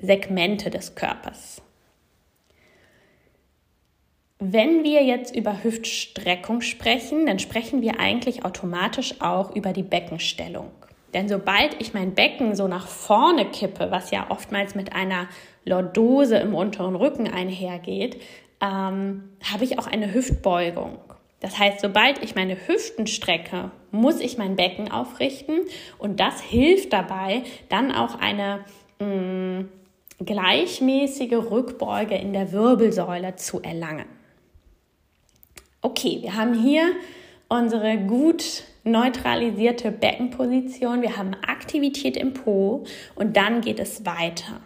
Segmente 0.00 0.70
des 0.70 0.94
Körpers. 0.94 1.60
Wenn 4.42 4.84
wir 4.84 5.04
jetzt 5.04 5.36
über 5.36 5.62
Hüftstreckung 5.62 6.62
sprechen, 6.62 7.26
dann 7.26 7.38
sprechen 7.38 7.82
wir 7.82 8.00
eigentlich 8.00 8.42
automatisch 8.42 9.20
auch 9.20 9.54
über 9.54 9.74
die 9.74 9.82
Beckenstellung. 9.82 10.70
Denn 11.12 11.28
sobald 11.28 11.78
ich 11.78 11.92
mein 11.92 12.14
Becken 12.14 12.56
so 12.56 12.66
nach 12.66 12.86
vorne 12.86 13.44
kippe, 13.44 13.90
was 13.90 14.10
ja 14.10 14.30
oftmals 14.30 14.74
mit 14.74 14.94
einer 14.94 15.28
Lordose 15.66 16.38
im 16.38 16.54
unteren 16.54 16.96
Rücken 16.96 17.28
einhergeht, 17.28 18.22
ähm, 18.62 19.28
habe 19.52 19.64
ich 19.64 19.78
auch 19.78 19.86
eine 19.86 20.14
Hüftbeugung. 20.14 20.96
Das 21.40 21.58
heißt, 21.58 21.80
sobald 21.80 22.24
ich 22.24 22.34
meine 22.34 22.56
Hüften 22.66 23.06
strecke, 23.06 23.70
muss 23.90 24.20
ich 24.20 24.38
mein 24.38 24.56
Becken 24.56 24.90
aufrichten 24.90 25.66
und 25.98 26.18
das 26.18 26.40
hilft 26.40 26.94
dabei, 26.94 27.42
dann 27.68 27.92
auch 27.92 28.18
eine 28.18 28.64
mh, 29.00 29.06
mm, 29.06 29.68
gleichmäßige 30.24 31.50
Rückbeuge 31.50 32.14
in 32.14 32.32
der 32.32 32.52
Wirbelsäule 32.52 33.36
zu 33.36 33.60
erlangen. 33.60 34.19
Okay, 35.82 36.18
wir 36.20 36.36
haben 36.36 36.52
hier 36.52 36.92
unsere 37.48 37.96
gut 37.96 38.64
neutralisierte 38.84 39.90
Beckenposition, 39.90 41.00
wir 41.00 41.16
haben 41.16 41.32
Aktivität 41.46 42.18
im 42.18 42.34
Po 42.34 42.84
und 43.14 43.34
dann 43.34 43.62
geht 43.62 43.80
es 43.80 44.04
weiter. 44.04 44.60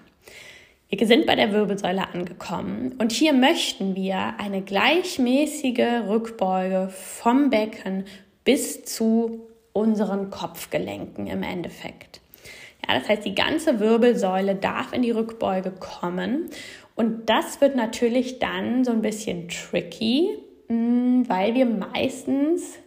Wir 0.89 1.07
sind 1.07 1.27
bei 1.27 1.37
der 1.37 1.53
Wirbelsäule 1.53 2.09
angekommen 2.13 2.97
und 2.99 3.13
hier 3.13 3.33
möchten 3.33 3.95
wir 3.95 4.35
eine 4.39 4.63
gleichmäßige 4.63 6.09
Rückbeuge 6.09 6.89
vom 6.91 7.49
Becken 7.49 8.07
bis 8.43 8.85
zu 8.85 9.47
unseren 9.73 10.31
Kopfgelenken 10.31 11.29
im 11.29 11.45
Endeffekt. 11.45 12.23
Ja, 12.85 12.99
das 12.99 13.09
heißt, 13.09 13.25
die 13.25 13.37
ganze 13.37 13.79
Wirbelsäule 13.79 14.57
darf 14.57 14.93
in 14.93 15.03
die 15.03 15.13
Rückbeuge 15.13 15.71
kommen 15.71 16.51
und 16.97 17.31
das 17.31 17.61
wird 17.61 17.77
natürlich 17.77 18.41
dann 18.41 18.85
so 18.85 18.91
ein 18.91 19.01
bisschen 19.01 19.49
tricky, 19.49 20.39
weil 20.69 21.55
wir 21.55 21.67
meistens 21.67 22.79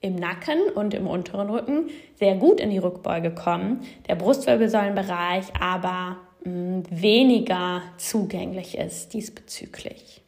im 0.00 0.16
Nacken 0.16 0.60
und 0.74 0.92
im 0.92 1.06
unteren 1.06 1.48
Rücken 1.48 1.88
sehr 2.14 2.34
gut 2.36 2.60
in 2.60 2.70
die 2.70 2.78
Rückbeuge 2.78 3.34
kommen, 3.34 3.80
der 4.06 4.16
Brustwirbelsäulenbereich 4.16 5.46
aber 5.58 6.18
mm, 6.44 6.80
weniger 6.90 7.82
zugänglich 7.96 8.76
ist 8.76 9.14
diesbezüglich. 9.14 10.20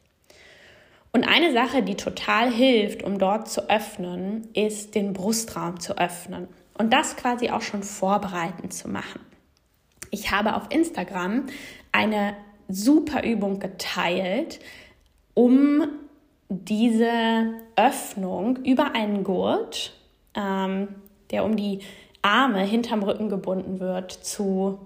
Und 1.13 1.23
eine 1.23 1.53
Sache, 1.53 1.83
die 1.83 1.95
total 1.95 2.51
hilft, 2.51 3.03
um 3.03 3.19
dort 3.19 3.49
zu 3.49 3.69
öffnen, 3.69 4.47
ist 4.53 4.95
den 4.95 5.13
Brustraum 5.13 5.79
zu 5.79 5.97
öffnen 5.97 6.47
und 6.77 6.91
das 6.91 7.15
quasi 7.15 7.49
auch 7.49 7.61
schon 7.61 7.83
vorbereitend 7.83 8.73
zu 8.73 8.89
machen. 8.89 9.21
Ich 10.11 10.31
habe 10.31 10.55
auf 10.55 10.63
Instagram 10.69 11.45
eine 11.91 12.35
super 12.67 13.23
Übung 13.23 13.59
geteilt, 13.59 14.59
um 15.33 15.87
diese 16.49 17.53
Öffnung 17.75 18.57
über 18.57 18.93
einen 18.95 19.23
Gurt, 19.23 19.93
ähm, 20.33 20.87
der 21.31 21.43
um 21.43 21.55
die 21.55 21.79
Arme 22.21 22.61
hinterm 22.61 23.03
Rücken 23.03 23.29
gebunden 23.29 23.79
wird, 23.79 24.11
zu 24.11 24.79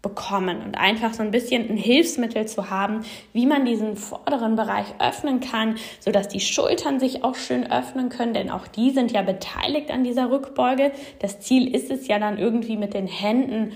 bekommen 0.00 0.62
und 0.62 0.76
einfach 0.78 1.12
so 1.12 1.22
ein 1.22 1.32
bisschen 1.32 1.68
ein 1.68 1.76
Hilfsmittel 1.76 2.46
zu 2.46 2.70
haben, 2.70 3.04
wie 3.32 3.46
man 3.46 3.64
diesen 3.64 3.96
vorderen 3.96 4.54
Bereich 4.54 4.86
öffnen 5.00 5.40
kann, 5.40 5.74
sodass 5.98 6.28
die 6.28 6.40
Schultern 6.40 7.00
sich 7.00 7.24
auch 7.24 7.34
schön 7.34 7.70
öffnen 7.70 8.08
können, 8.08 8.32
denn 8.32 8.50
auch 8.50 8.68
die 8.68 8.90
sind 8.90 9.10
ja 9.10 9.22
beteiligt 9.22 9.90
an 9.90 10.04
dieser 10.04 10.30
Rückbeuge. 10.30 10.92
Das 11.18 11.40
Ziel 11.40 11.74
ist 11.74 11.90
es 11.90 12.06
ja 12.06 12.20
dann 12.20 12.38
irgendwie 12.38 12.76
mit 12.76 12.94
den 12.94 13.08
Händen 13.08 13.72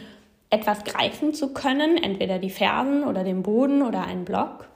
etwas 0.49 0.85
greifen 0.85 1.35
zu 1.35 1.53
können, 1.53 1.97
entweder 1.97 2.39
die 2.39 2.51
Fersen 2.51 3.05
oder 3.05 3.25
den 3.25 3.43
Boden 3.43 3.83
oder 3.83 4.07
einen 4.07 4.25
Block. 4.25 4.69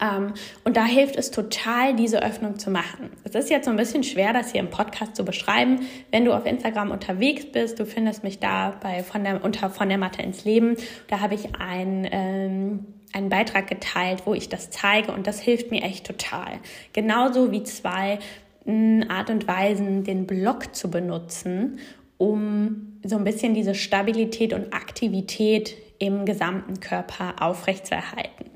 Ähm, 0.00 0.32
und 0.64 0.76
da 0.76 0.84
hilft 0.84 1.16
es 1.16 1.30
total, 1.30 1.94
diese 1.94 2.22
Öffnung 2.22 2.58
zu 2.58 2.70
machen. 2.70 3.10
Es 3.22 3.34
ist 3.34 3.50
jetzt 3.50 3.66
so 3.66 3.70
ein 3.70 3.76
bisschen 3.76 4.02
schwer, 4.02 4.32
das 4.32 4.52
hier 4.52 4.60
im 4.60 4.70
Podcast 4.70 5.14
zu 5.14 5.24
beschreiben. 5.24 5.80
Wenn 6.10 6.24
du 6.24 6.32
auf 6.32 6.46
Instagram 6.46 6.90
unterwegs 6.90 7.44
bist, 7.52 7.78
du 7.78 7.84
findest 7.84 8.24
mich 8.24 8.38
da 8.38 8.74
bei 8.82 9.02
von 9.02 9.24
der, 9.24 9.44
unter 9.44 9.68
von 9.68 9.88
der 9.88 9.98
Mathe 9.98 10.22
ins 10.22 10.44
Leben. 10.44 10.76
Da 11.08 11.20
habe 11.20 11.34
ich 11.34 11.54
ein, 11.58 12.08
ähm, 12.10 12.86
einen 13.12 13.28
Beitrag 13.28 13.66
geteilt, 13.66 14.22
wo 14.24 14.32
ich 14.32 14.48
das 14.48 14.70
zeige 14.70 15.12
und 15.12 15.26
das 15.26 15.40
hilft 15.40 15.70
mir 15.70 15.82
echt 15.82 16.06
total. 16.06 16.60
Genauso 16.94 17.52
wie 17.52 17.62
zwei 17.62 18.18
mh, 18.64 19.06
Art 19.10 19.28
und 19.28 19.46
Weisen, 19.46 20.02
den 20.02 20.26
Block 20.26 20.74
zu 20.74 20.90
benutzen, 20.90 21.78
um 22.16 23.00
so 23.04 23.16
ein 23.16 23.24
bisschen 23.24 23.52
diese 23.52 23.74
Stabilität 23.74 24.54
und 24.54 24.72
Aktivität 24.72 25.76
im 25.98 26.24
gesamten 26.24 26.80
Körper 26.80 27.34
aufrechtzuerhalten. 27.40 28.53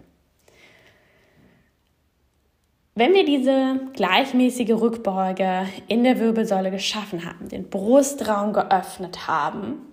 Wenn 2.98 3.14
wir 3.14 3.24
diese 3.24 3.78
gleichmäßige 3.92 4.72
Rückbeuge 4.72 5.68
in 5.86 6.02
der 6.02 6.18
Wirbelsäule 6.18 6.72
geschaffen 6.72 7.24
haben, 7.24 7.48
den 7.48 7.70
Brustraum 7.70 8.52
geöffnet 8.52 9.28
haben, 9.28 9.86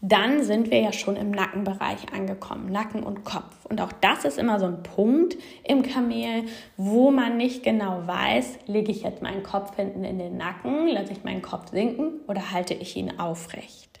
dann 0.00 0.42
sind 0.42 0.72
wir 0.72 0.80
ja 0.80 0.92
schon 0.92 1.14
im 1.14 1.30
Nackenbereich 1.30 2.12
angekommen, 2.12 2.72
Nacken 2.72 3.04
und 3.04 3.24
Kopf. 3.24 3.64
Und 3.68 3.80
auch 3.80 3.92
das 3.92 4.24
ist 4.24 4.38
immer 4.38 4.58
so 4.58 4.66
ein 4.66 4.82
Punkt 4.82 5.36
im 5.62 5.84
Kamel, 5.84 6.46
wo 6.76 7.12
man 7.12 7.36
nicht 7.36 7.62
genau 7.62 8.02
weiß, 8.08 8.58
lege 8.66 8.90
ich 8.90 9.02
jetzt 9.02 9.22
meinen 9.22 9.44
Kopf 9.44 9.76
hinten 9.76 10.02
in 10.02 10.18
den 10.18 10.36
Nacken, 10.36 10.88
lasse 10.88 11.12
ich 11.12 11.22
meinen 11.22 11.42
Kopf 11.42 11.70
sinken 11.70 12.14
oder 12.26 12.50
halte 12.50 12.74
ich 12.74 12.96
ihn 12.96 13.20
aufrecht. 13.20 13.99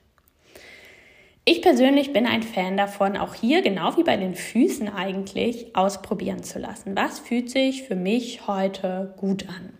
Ich 1.52 1.62
persönlich 1.62 2.12
bin 2.12 2.26
ein 2.26 2.44
Fan 2.44 2.76
davon, 2.76 3.16
auch 3.16 3.34
hier, 3.34 3.60
genau 3.60 3.96
wie 3.96 4.04
bei 4.04 4.16
den 4.16 4.36
Füßen 4.36 4.88
eigentlich, 4.88 5.74
ausprobieren 5.74 6.44
zu 6.44 6.60
lassen. 6.60 6.94
Was 6.94 7.18
fühlt 7.18 7.50
sich 7.50 7.82
für 7.82 7.96
mich 7.96 8.46
heute 8.46 9.14
gut 9.16 9.48
an? 9.48 9.72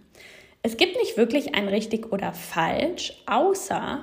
Es 0.64 0.76
gibt 0.76 0.96
nicht 0.96 1.16
wirklich 1.16 1.54
ein 1.54 1.68
richtig 1.68 2.10
oder 2.10 2.32
falsch, 2.32 3.22
außer 3.26 4.00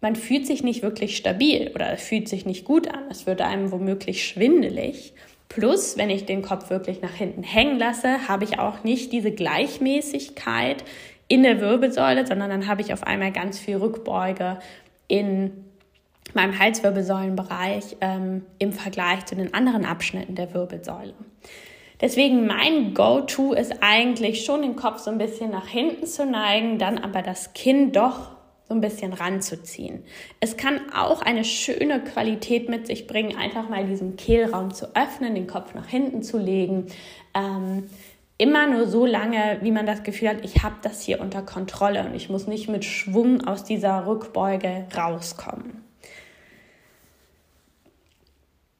man 0.00 0.16
fühlt 0.16 0.46
sich 0.46 0.62
nicht 0.62 0.82
wirklich 0.82 1.18
stabil 1.18 1.72
oder 1.74 1.94
fühlt 1.98 2.26
sich 2.26 2.46
nicht 2.46 2.64
gut 2.64 2.88
an. 2.88 3.02
Es 3.10 3.26
wird 3.26 3.42
einem 3.42 3.70
womöglich 3.70 4.26
schwindelig. 4.26 5.12
Plus, 5.50 5.98
wenn 5.98 6.08
ich 6.08 6.24
den 6.24 6.40
Kopf 6.40 6.70
wirklich 6.70 7.02
nach 7.02 7.12
hinten 7.12 7.42
hängen 7.42 7.78
lasse, 7.78 8.28
habe 8.28 8.44
ich 8.44 8.58
auch 8.58 8.82
nicht 8.82 9.12
diese 9.12 9.30
Gleichmäßigkeit 9.30 10.84
in 11.28 11.42
der 11.42 11.60
Wirbelsäule, 11.60 12.26
sondern 12.26 12.48
dann 12.48 12.66
habe 12.66 12.80
ich 12.80 12.94
auf 12.94 13.02
einmal 13.02 13.30
ganz 13.30 13.58
viel 13.58 13.76
Rückbeuge 13.76 14.58
in 15.06 15.66
meinem 16.34 16.58
Halswirbelsäulenbereich 16.58 17.96
ähm, 18.00 18.46
im 18.58 18.72
Vergleich 18.72 19.26
zu 19.26 19.34
den 19.34 19.54
anderen 19.54 19.84
Abschnitten 19.84 20.34
der 20.34 20.54
Wirbelsäule. 20.54 21.14
Deswegen 22.00 22.46
mein 22.46 22.94
Go-To 22.94 23.52
ist 23.52 23.74
eigentlich 23.82 24.44
schon 24.44 24.62
den 24.62 24.76
Kopf 24.76 25.00
so 25.00 25.10
ein 25.10 25.18
bisschen 25.18 25.50
nach 25.50 25.66
hinten 25.66 26.06
zu 26.06 26.24
neigen, 26.24 26.78
dann 26.78 26.98
aber 26.98 27.20
das 27.20 27.52
Kinn 27.52 27.92
doch 27.92 28.30
so 28.70 28.74
ein 28.74 28.80
bisschen 28.80 29.12
ranzuziehen. 29.12 30.04
Es 30.38 30.56
kann 30.56 30.80
auch 30.94 31.22
eine 31.22 31.44
schöne 31.44 32.00
Qualität 32.04 32.68
mit 32.68 32.86
sich 32.86 33.06
bringen, 33.08 33.36
einfach 33.36 33.68
mal 33.68 33.84
diesen 33.84 34.16
Kehlraum 34.16 34.72
zu 34.72 34.94
öffnen, 34.94 35.34
den 35.34 35.48
Kopf 35.48 35.74
nach 35.74 35.88
hinten 35.88 36.22
zu 36.22 36.38
legen. 36.38 36.86
Ähm, 37.34 37.90
immer 38.38 38.68
nur 38.68 38.86
so 38.86 39.04
lange, 39.04 39.58
wie 39.60 39.72
man 39.72 39.86
das 39.86 40.04
Gefühl 40.04 40.28
hat, 40.28 40.44
ich 40.44 40.62
habe 40.62 40.76
das 40.82 41.02
hier 41.02 41.20
unter 41.20 41.42
Kontrolle 41.42 42.04
und 42.04 42.14
ich 42.14 42.30
muss 42.30 42.46
nicht 42.46 42.68
mit 42.68 42.84
Schwung 42.84 43.46
aus 43.46 43.64
dieser 43.64 44.06
Rückbeuge 44.06 44.86
rauskommen. 44.96 45.84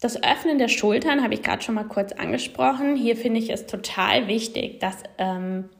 das 0.00 0.22
Öffnen 0.22 0.58
der 0.58 0.68
Schultern 0.68 1.22
habe 1.22 1.34
ich 1.34 1.42
gerade 1.42 1.62
schon 1.62 1.74
mal 1.74 1.84
kurz 1.84 2.12
angesprochen. 2.12 2.94
Hier 2.94 3.16
finde 3.16 3.40
ich 3.40 3.50
es 3.50 3.66
total 3.66 4.28
wichtig, 4.28 4.78
dass 4.80 4.96
ähm, 5.16 5.70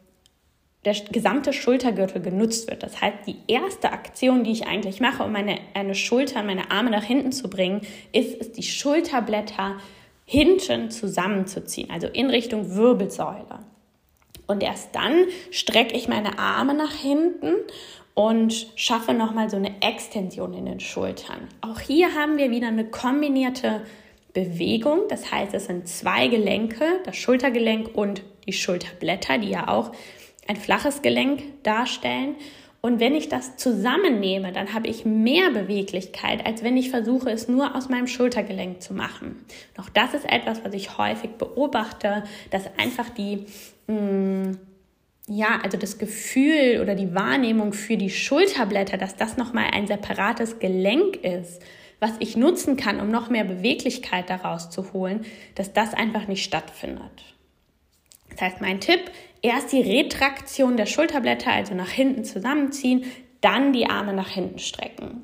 der 0.84 0.94
gesamte 1.12 1.52
Schultergürtel 1.52 2.20
genutzt 2.22 2.70
wird. 2.70 2.82
Das 2.82 3.00
heißt, 3.00 3.18
die 3.26 3.36
erste 3.48 3.92
Aktion, 3.92 4.44
die 4.44 4.52
ich 4.52 4.66
eigentlich 4.66 5.00
mache, 5.00 5.22
um 5.22 5.32
meine, 5.32 5.58
meine 5.74 5.94
Schultern, 5.94 6.46
meine 6.46 6.70
Arme 6.70 6.90
nach 6.90 7.04
hinten 7.04 7.32
zu 7.32 7.48
bringen, 7.48 7.82
ist 8.12 8.40
es, 8.40 8.52
die 8.52 8.62
Schulterblätter 8.62 9.76
hinten 10.24 10.90
zusammenzuziehen, 10.90 11.90
also 11.90 12.06
in 12.06 12.30
Richtung 12.30 12.74
Wirbelsäule. 12.74 13.60
Und 14.46 14.62
erst 14.62 14.94
dann 14.94 15.24
strecke 15.50 15.94
ich 15.94 16.08
meine 16.08 16.38
Arme 16.38 16.74
nach 16.74 16.92
hinten 16.92 17.54
und 18.14 18.68
schaffe 18.76 19.12
nochmal 19.12 19.50
so 19.50 19.56
eine 19.56 19.82
Extension 19.82 20.54
in 20.54 20.66
den 20.66 20.80
Schultern. 20.80 21.48
Auch 21.60 21.80
hier 21.80 22.14
haben 22.14 22.38
wir 22.38 22.50
wieder 22.50 22.68
eine 22.68 22.84
kombinierte 22.84 23.82
Bewegung. 24.32 25.00
Das 25.08 25.32
heißt, 25.32 25.52
es 25.54 25.66
sind 25.66 25.88
zwei 25.88 26.28
Gelenke, 26.28 26.84
das 27.04 27.16
Schultergelenk 27.16 27.90
und 27.94 28.22
die 28.46 28.52
Schulterblätter, 28.52 29.38
die 29.38 29.50
ja 29.50 29.68
auch 29.68 29.92
ein 30.46 30.56
flaches 30.56 31.02
Gelenk 31.02 31.42
darstellen. 31.62 32.36
Und 32.80 33.00
wenn 33.00 33.14
ich 33.14 33.30
das 33.30 33.56
zusammennehme, 33.56 34.52
dann 34.52 34.74
habe 34.74 34.88
ich 34.88 35.06
mehr 35.06 35.50
Beweglichkeit, 35.50 36.44
als 36.44 36.62
wenn 36.62 36.76
ich 36.76 36.90
versuche, 36.90 37.30
es 37.30 37.48
nur 37.48 37.74
aus 37.74 37.88
meinem 37.88 38.06
Schultergelenk 38.06 38.82
zu 38.82 38.92
machen. 38.92 39.42
Auch 39.78 39.88
das 39.88 40.12
ist 40.12 40.30
etwas, 40.30 40.62
was 40.64 40.74
ich 40.74 40.98
häufig 40.98 41.30
beobachte, 41.38 42.24
dass 42.50 42.68
einfach 42.76 43.08
die 43.08 43.46
mh, 43.86 43.94
mm, 43.94 44.58
ja, 45.26 45.60
also 45.62 45.78
das 45.78 45.98
Gefühl 45.98 46.80
oder 46.82 46.94
die 46.94 47.14
Wahrnehmung 47.14 47.72
für 47.72 47.96
die 47.96 48.10
Schulterblätter, 48.10 48.98
dass 48.98 49.16
das 49.16 49.36
nochmal 49.36 49.70
ein 49.72 49.86
separates 49.86 50.58
Gelenk 50.58 51.16
ist, 51.16 51.62
was 51.98 52.12
ich 52.18 52.36
nutzen 52.36 52.76
kann, 52.76 53.00
um 53.00 53.10
noch 53.10 53.30
mehr 53.30 53.44
Beweglichkeit 53.44 54.28
daraus 54.28 54.68
zu 54.68 54.92
holen, 54.92 55.24
dass 55.54 55.72
das 55.72 55.94
einfach 55.94 56.28
nicht 56.28 56.44
stattfindet. 56.44 57.34
Das 58.30 58.42
heißt, 58.42 58.60
mein 58.60 58.80
Tipp, 58.80 59.00
erst 59.40 59.72
die 59.72 59.80
Retraktion 59.80 60.76
der 60.76 60.86
Schulterblätter, 60.86 61.52
also 61.52 61.74
nach 61.74 61.90
hinten 61.90 62.24
zusammenziehen, 62.24 63.04
dann 63.40 63.72
die 63.72 63.86
Arme 63.86 64.12
nach 64.12 64.28
hinten 64.28 64.58
strecken. 64.58 65.22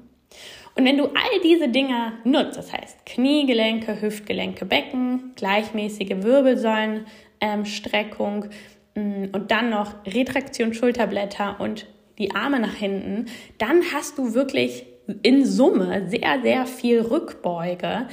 Und 0.77 0.85
wenn 0.85 0.97
du 0.97 1.07
all 1.07 1.41
diese 1.43 1.69
Dinge 1.69 2.13
nutzt, 2.25 2.57
das 2.57 2.73
heißt 2.73 3.05
Kniegelenke, 3.05 4.01
Hüftgelenke, 4.01 4.65
Becken, 4.65 5.33
gleichmäßige 5.35 6.23
Wirbelsäulenstreckung, 6.23 8.45
ähm, 8.45 8.51
und 8.95 9.51
dann 9.51 9.71
noch 9.71 9.95
Retraktion 10.07 10.75
Schulterblätter 10.75 11.61
und 11.61 11.87
die 12.19 12.35
Arme 12.35 12.61
nach 12.61 12.75
hinten, 12.75 13.27
dann 13.59 13.83
hast 13.95 14.19
du 14.19 14.35
wirklich 14.35 14.85
in 15.23 15.45
Summe 15.45 16.09
sehr, 16.09 16.41
sehr 16.43 16.67
viel 16.67 17.01
Rückbeuge 17.01 18.09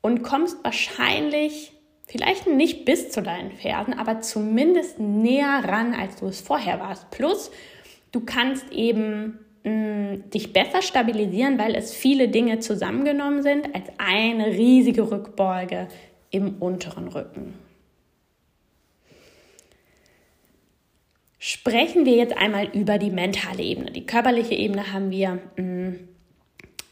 und 0.00 0.22
kommst 0.22 0.62
wahrscheinlich 0.64 1.72
vielleicht 2.06 2.46
nicht 2.46 2.84
bis 2.84 3.10
zu 3.10 3.22
deinen 3.22 3.52
Fersen, 3.52 3.94
aber 3.94 4.20
zumindest 4.20 4.98
näher 4.98 5.62
ran, 5.64 5.94
als 5.94 6.16
du 6.16 6.26
es 6.26 6.40
vorher 6.40 6.80
warst. 6.80 7.10
Plus, 7.10 7.50
du 8.10 8.20
kannst 8.20 8.70
eben 8.72 9.38
mm, 9.62 10.30
dich 10.30 10.52
besser 10.52 10.82
stabilisieren, 10.82 11.58
weil 11.58 11.76
es 11.76 11.94
viele 11.94 12.28
Dinge 12.28 12.58
zusammengenommen 12.58 13.42
sind, 13.42 13.74
als 13.74 13.86
eine 13.98 14.46
riesige 14.46 15.10
Rückbeuge 15.10 15.86
im 16.30 16.56
unteren 16.60 17.08
Rücken. 17.08 17.54
Sprechen 21.42 22.04
wir 22.04 22.16
jetzt 22.16 22.36
einmal 22.36 22.66
über 22.66 22.98
die 22.98 23.08
mentale 23.08 23.62
Ebene. 23.62 23.90
Die 23.90 24.04
körperliche 24.04 24.54
Ebene 24.54 24.92
haben 24.92 25.10
wir 25.10 25.38
mh, 25.56 25.62
mm, 25.62 26.08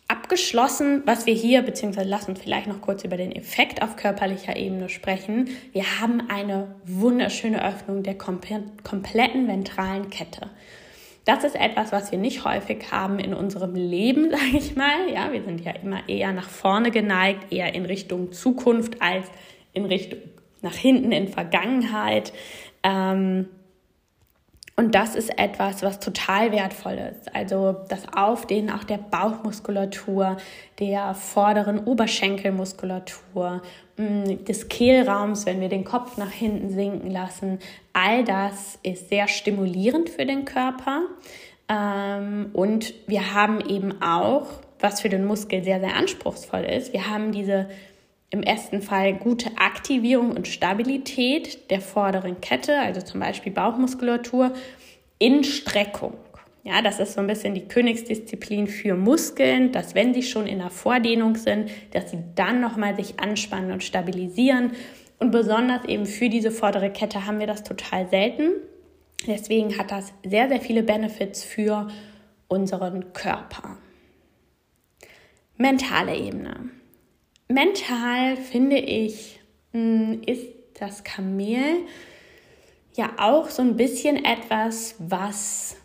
abgeschlossen. 0.09 1.03
Was 1.05 1.27
wir 1.27 1.35
hier, 1.35 1.61
beziehungsweise 1.61 2.09
lassen 2.09 2.35
vielleicht 2.35 2.67
noch 2.67 2.81
kurz 2.81 3.05
über 3.05 3.19
den 3.19 3.31
Effekt 3.31 3.83
auf 3.83 3.97
körperlicher 3.97 4.57
Ebene 4.57 4.89
sprechen. 4.89 5.51
Wir 5.73 6.01
haben 6.01 6.31
eine 6.31 6.75
wunderschöne 6.87 7.63
Öffnung 7.63 8.03
der 8.03 8.17
kompletten 8.17 9.49
ventralen 9.49 10.09
Kette. 10.09 10.49
Das 11.27 11.45
ist 11.45 11.55
etwas, 11.55 11.93
was 11.93 12.11
wir 12.11 12.19
nicht 12.19 12.47
häufig 12.47 12.91
haben 12.91 13.19
in 13.19 13.35
unserem 13.35 13.75
Leben, 13.75 14.31
sage 14.31 14.57
ich 14.57 14.77
mal. 14.77 15.11
Ja, 15.13 15.31
wir 15.31 15.43
sind 15.43 15.61
ja 15.61 15.73
immer 15.73 16.09
eher 16.09 16.33
nach 16.33 16.49
vorne 16.49 16.91
geneigt, 16.91 17.53
eher 17.53 17.75
in 17.75 17.85
Richtung 17.85 18.33
Zukunft 18.33 19.03
als 19.03 19.27
in 19.75 19.85
Richtung 19.85 20.21
nach 20.63 20.75
hinten 20.75 21.13
in 21.13 21.29
Vergangenheit. 21.29 22.33
Ähm, 22.83 23.51
und 24.79 24.95
das 24.95 25.17
ist 25.17 25.37
etwas, 25.41 25.83
was 25.83 25.99
total 25.99 26.53
wertvoll 26.53 27.01
ist. 27.11 27.35
Also 27.35 27.75
das 27.89 28.03
Aufdehnen 28.15 28.71
auch 28.71 28.85
der 28.85 28.99
Bauchmuskulatur, 28.99 30.37
der 30.79 31.15
vorderen 31.15 31.81
Oberschenkelmuskulatur, 31.81 33.61
mm, 33.97 34.45
des 34.45 34.69
Kehlraums, 34.69 35.47
wenn 35.47 35.61
wir 35.61 35.69
den 35.69 35.83
Kopf 35.83 36.17
nach 36.17 36.31
hinten 36.31 36.71
sinken 36.71 37.11
lassen. 37.11 37.59
All 37.93 38.23
das 38.23 38.79
ist 38.85 39.09
sehr 39.09 39.27
stimulierend 39.27 40.11
für 40.11 40.25
den 40.25 40.45
Körper. 40.45 41.03
Ähm, 41.69 42.51
und 42.53 42.95
wir 43.09 43.35
haben 43.35 43.61
eben 43.61 44.01
auch, 44.01 44.47
was 44.79 45.01
für 45.01 45.09
den 45.09 45.25
Muskel 45.25 45.65
sehr, 45.65 45.81
sehr 45.81 45.97
anspruchsvoll 45.97 46.63
ist, 46.63 46.93
wir 46.93 47.11
haben 47.11 47.33
diese 47.33 47.69
im 48.31 48.43
ersten 48.43 48.83
Fall 48.83 49.15
gute 49.15 49.51
Aktivierung 49.57 50.33
und 50.33 50.47
Stabilität 50.47 51.71
der 51.71 51.81
vorderen 51.81 52.41
Kette, 52.41 52.79
also 52.79 53.01
zum 53.01 53.21
Beispiel 53.21 53.53
Bauchmuskulatur, 53.53 54.53
in 55.19 55.45
Streckung. 55.45 56.15
Ja, 56.65 56.83
das 56.83 57.01
ist 57.01 57.15
so 57.15 57.21
ein 57.21 57.27
bisschen 57.27 57.55
die 57.55 57.67
Königsdisziplin 57.67 58.67
für 58.67 58.95
Muskeln, 58.95 59.73
dass 59.73 59.95
wenn 59.95 60.13
sie 60.13 60.23
schon 60.23 60.47
in 60.47 60.59
der 60.59 60.71
Vordehnung 60.71 61.37
sind, 61.37 61.71
dass 61.93 62.11
sie 62.11 62.19
dann 62.35 62.61
nochmal 62.61 62.95
sich 62.95 63.19
anspannen 63.19 63.73
und 63.73 63.83
stabilisieren. 63.83 64.73
Und 65.19 65.31
besonders 65.31 65.85
eben 65.87 66.05
für 66.05 66.29
diese 66.29 66.51
vordere 66.51 66.91
Kette 66.91 67.27
haben 67.27 67.41
wir 67.41 67.47
das 67.47 67.65
total 67.65 68.09
selten. 68.09 68.51
Deswegen 69.27 69.79
hat 69.79 69.91
das 69.91 70.13
sehr, 70.25 70.49
sehr 70.49 70.61
viele 70.61 70.83
Benefits 70.83 71.43
für 71.43 71.89
unseren 72.49 73.15
Körper. 73.15 73.79
Mentale 75.57 76.17
Ebene. 76.17 76.71
Mental 77.49 78.37
finde 78.37 78.77
ich, 78.77 79.41
hm, 79.73 80.23
ist 80.27 80.47
das 80.79 81.03
Kamel 81.03 81.87
ja 82.95 83.13
auch 83.19 83.49
so 83.49 83.63
ein 83.63 83.77
bisschen 83.77 84.25
etwas, 84.25 84.97
was 84.99 85.77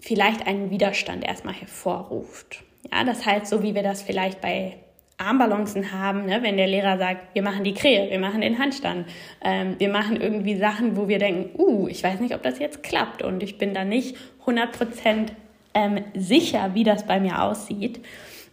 vielleicht 0.00 0.46
einen 0.46 0.70
Widerstand 0.70 1.24
erstmal 1.24 1.54
hervorruft. 1.54 2.62
Ja, 2.92 3.04
das 3.04 3.24
heißt, 3.24 3.46
so 3.46 3.62
wie 3.62 3.74
wir 3.74 3.82
das 3.82 4.02
vielleicht 4.02 4.40
bei 4.40 4.76
Armbalancen 5.16 5.92
haben, 5.92 6.26
ne? 6.26 6.42
wenn 6.42 6.56
der 6.56 6.66
Lehrer 6.66 6.98
sagt, 6.98 7.34
wir 7.34 7.42
machen 7.42 7.64
die 7.64 7.74
Krähe, 7.74 8.10
wir 8.10 8.18
machen 8.18 8.40
den 8.40 8.58
Handstand, 8.58 9.06
ähm, 9.42 9.76
wir 9.78 9.88
machen 9.88 10.20
irgendwie 10.20 10.56
Sachen, 10.56 10.96
wo 10.96 11.06
wir 11.06 11.18
denken, 11.18 11.58
uh, 11.58 11.86
ich 11.88 12.02
weiß 12.02 12.20
nicht, 12.20 12.34
ob 12.34 12.42
das 12.42 12.58
jetzt 12.58 12.82
klappt 12.82 13.22
und 13.22 13.42
ich 13.42 13.56
bin 13.56 13.74
da 13.74 13.84
nicht 13.84 14.16
100% 14.44 15.28
ähm, 15.74 16.04
sicher, 16.14 16.74
wie 16.74 16.84
das 16.84 17.06
bei 17.06 17.20
mir 17.20 17.42
aussieht 17.42 18.00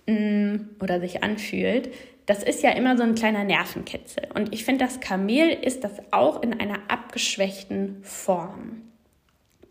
mm, 0.06 0.56
oder 0.80 1.00
sich 1.00 1.24
anfühlt. 1.24 1.90
Das 2.26 2.44
ist 2.44 2.64
ja 2.64 2.72
immer 2.72 2.98
so 2.98 3.04
ein 3.04 3.16
kleiner 3.16 3.44
Nervenkitzel. 3.44 4.28
Und 4.34 4.54
ich 4.54 4.64
finde, 4.64 4.86
das 4.86 5.00
Kamel 5.00 5.50
ist 5.50 5.84
das 5.84 5.94
auch 6.12 6.42
in 6.44 6.60
einer 6.60 6.80
abgeschwächten 6.88 8.04
Form. 8.04 8.84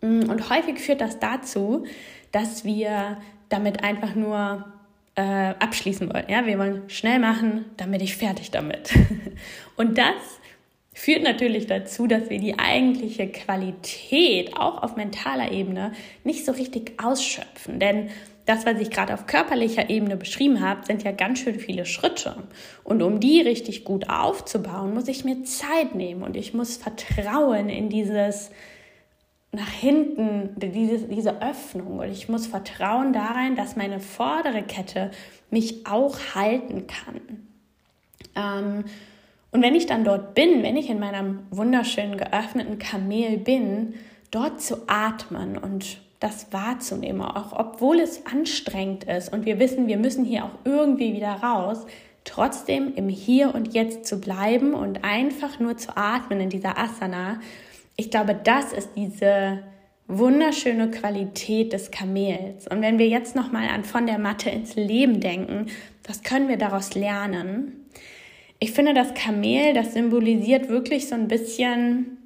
Mm, 0.00 0.28
und 0.28 0.50
häufig 0.50 0.78
führt 0.78 1.00
das 1.00 1.18
dazu, 1.18 1.84
dass 2.32 2.64
wir 2.64 3.18
damit 3.48 3.82
einfach 3.82 4.14
nur 4.14 4.64
äh, 5.16 5.54
abschließen 5.58 6.12
wollen. 6.12 6.26
Ja, 6.28 6.46
wir 6.46 6.58
wollen 6.58 6.88
schnell 6.88 7.18
machen, 7.18 7.66
damit 7.76 8.02
ich 8.02 8.16
fertig 8.16 8.50
damit. 8.50 8.92
Und 9.76 9.98
das 9.98 10.40
führt 10.92 11.22
natürlich 11.22 11.66
dazu, 11.66 12.06
dass 12.06 12.30
wir 12.30 12.38
die 12.38 12.58
eigentliche 12.58 13.28
Qualität 13.28 14.56
auch 14.56 14.82
auf 14.82 14.96
mentaler 14.96 15.50
Ebene 15.50 15.92
nicht 16.24 16.44
so 16.44 16.52
richtig 16.52 17.02
ausschöpfen. 17.02 17.80
Denn 17.80 18.10
das, 18.50 18.66
was 18.66 18.80
ich 18.80 18.90
gerade 18.90 19.14
auf 19.14 19.26
körperlicher 19.26 19.90
Ebene 19.90 20.16
beschrieben 20.16 20.60
habe, 20.60 20.84
sind 20.84 21.04
ja 21.04 21.12
ganz 21.12 21.38
schön 21.38 21.60
viele 21.60 21.86
Schritte. 21.86 22.34
Und 22.82 23.00
um 23.00 23.20
die 23.20 23.40
richtig 23.40 23.84
gut 23.84 24.10
aufzubauen, 24.10 24.92
muss 24.92 25.06
ich 25.06 25.24
mir 25.24 25.44
Zeit 25.44 25.94
nehmen 25.94 26.22
und 26.22 26.36
ich 26.36 26.52
muss 26.52 26.76
vertrauen 26.76 27.68
in 27.68 27.88
dieses 27.88 28.50
nach 29.52 29.70
hinten, 29.70 30.50
diese, 30.56 31.08
diese 31.08 31.42
Öffnung. 31.42 32.00
Und 32.00 32.10
ich 32.10 32.28
muss 32.28 32.46
vertrauen 32.46 33.12
darein, 33.12 33.56
dass 33.56 33.76
meine 33.76 34.00
vordere 34.00 34.62
Kette 34.62 35.10
mich 35.50 35.86
auch 35.86 36.18
halten 36.34 36.86
kann. 36.88 37.20
Ähm, 38.36 38.84
und 39.52 39.62
wenn 39.62 39.74
ich 39.74 39.86
dann 39.86 40.04
dort 40.04 40.34
bin, 40.34 40.62
wenn 40.62 40.76
ich 40.76 40.90
in 40.90 40.98
meinem 41.00 41.40
wunderschönen 41.50 42.16
geöffneten 42.16 42.78
Kamel 42.78 43.38
bin, 43.38 43.94
dort 44.30 44.60
zu 44.60 44.88
atmen 44.88 45.56
und 45.56 46.00
das 46.20 46.52
wahrzunehmen, 46.52 47.22
auch 47.22 47.58
obwohl 47.58 47.98
es 47.98 48.24
anstrengend 48.26 49.04
ist 49.04 49.32
und 49.32 49.46
wir 49.46 49.58
wissen, 49.58 49.88
wir 49.88 49.96
müssen 49.96 50.24
hier 50.24 50.44
auch 50.44 50.58
irgendwie 50.64 51.14
wieder 51.14 51.32
raus, 51.32 51.86
trotzdem 52.24 52.94
im 52.94 53.08
Hier 53.08 53.54
und 53.54 53.74
Jetzt 53.74 54.06
zu 54.06 54.20
bleiben 54.20 54.74
und 54.74 55.02
einfach 55.02 55.58
nur 55.58 55.76
zu 55.76 55.96
atmen 55.96 56.40
in 56.40 56.50
dieser 56.50 56.78
Asana 56.78 57.40
ich 58.00 58.10
glaube, 58.10 58.34
das 58.34 58.72
ist 58.72 58.92
diese 58.96 59.62
wunderschöne 60.08 60.90
Qualität 60.90 61.74
des 61.74 61.90
Kamels. 61.90 62.66
Und 62.66 62.80
wenn 62.80 62.98
wir 62.98 63.08
jetzt 63.08 63.36
nochmal 63.36 63.68
an 63.68 63.84
von 63.84 64.06
der 64.06 64.18
Matte 64.18 64.48
ins 64.48 64.74
Leben 64.74 65.20
denken, 65.20 65.66
was 66.06 66.22
können 66.22 66.48
wir 66.48 66.56
daraus 66.56 66.94
lernen? 66.94 67.90
Ich 68.58 68.72
finde, 68.72 68.94
das 68.94 69.12
Kamel, 69.12 69.74
das 69.74 69.92
symbolisiert 69.92 70.70
wirklich 70.70 71.08
so 71.08 71.14
ein 71.14 71.28
bisschen 71.28 72.16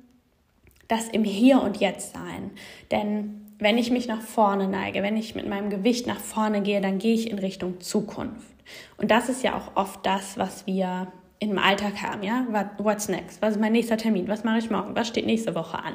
das 0.87 1.09
im 1.09 1.24
Hier 1.24 1.61
und 1.61 1.78
Jetzt 1.78 2.12
sein. 2.12 2.52
Denn 2.92 3.43
wenn 3.58 3.78
ich 3.78 3.90
mich 3.90 4.08
nach 4.08 4.20
vorne 4.20 4.68
neige, 4.68 5.02
wenn 5.02 5.16
ich 5.16 5.34
mit 5.34 5.48
meinem 5.48 5.70
Gewicht 5.70 6.06
nach 6.06 6.20
vorne 6.20 6.62
gehe, 6.62 6.80
dann 6.80 6.98
gehe 6.98 7.14
ich 7.14 7.30
in 7.30 7.38
Richtung 7.38 7.80
Zukunft. 7.80 8.54
Und 8.96 9.10
das 9.10 9.28
ist 9.28 9.42
ja 9.42 9.56
auch 9.56 9.76
oft 9.76 10.04
das, 10.04 10.38
was 10.38 10.66
wir 10.66 11.12
im 11.38 11.58
Alltag 11.58 12.02
haben, 12.02 12.22
ja, 12.22 12.46
what's 12.78 13.08
next, 13.08 13.42
was 13.42 13.54
ist 13.54 13.60
mein 13.60 13.72
nächster 13.72 13.96
Termin, 13.96 14.28
was 14.28 14.44
mache 14.44 14.58
ich 14.58 14.70
morgen, 14.70 14.96
was 14.96 15.08
steht 15.08 15.26
nächste 15.26 15.54
Woche 15.54 15.78
an. 15.78 15.94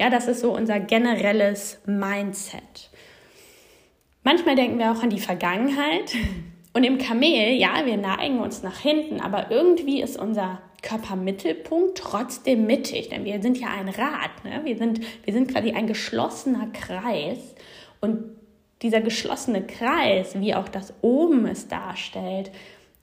Ja, 0.00 0.10
das 0.10 0.26
ist 0.26 0.40
so 0.40 0.54
unser 0.54 0.80
generelles 0.80 1.80
Mindset. 1.86 2.90
Manchmal 4.22 4.56
denken 4.56 4.78
wir 4.78 4.92
auch 4.92 5.02
an 5.02 5.10
die 5.10 5.20
Vergangenheit 5.20 6.14
und 6.72 6.84
im 6.84 6.98
Kamel, 6.98 7.52
ja, 7.52 7.84
wir 7.84 7.96
neigen 7.96 8.38
uns 8.38 8.62
nach 8.62 8.78
hinten, 8.78 9.20
aber 9.20 9.50
irgendwie 9.50 10.00
ist 10.00 10.18
unser 10.18 10.60
Körpermittelpunkt 10.86 11.98
trotzdem 11.98 12.66
mittig, 12.66 13.08
denn 13.08 13.24
wir 13.24 13.42
sind 13.42 13.58
ja 13.58 13.68
ein 13.68 13.88
Rad, 13.88 14.44
ne? 14.44 14.60
wir, 14.64 14.76
sind, 14.76 15.00
wir 15.24 15.32
sind 15.32 15.50
quasi 15.50 15.72
ein 15.72 15.86
geschlossener 15.86 16.68
Kreis 16.72 17.54
und 18.00 18.36
dieser 18.82 19.00
geschlossene 19.00 19.66
Kreis, 19.66 20.38
wie 20.38 20.54
auch 20.54 20.68
das 20.68 20.94
oben 21.02 21.46
es 21.46 21.66
darstellt, 21.66 22.52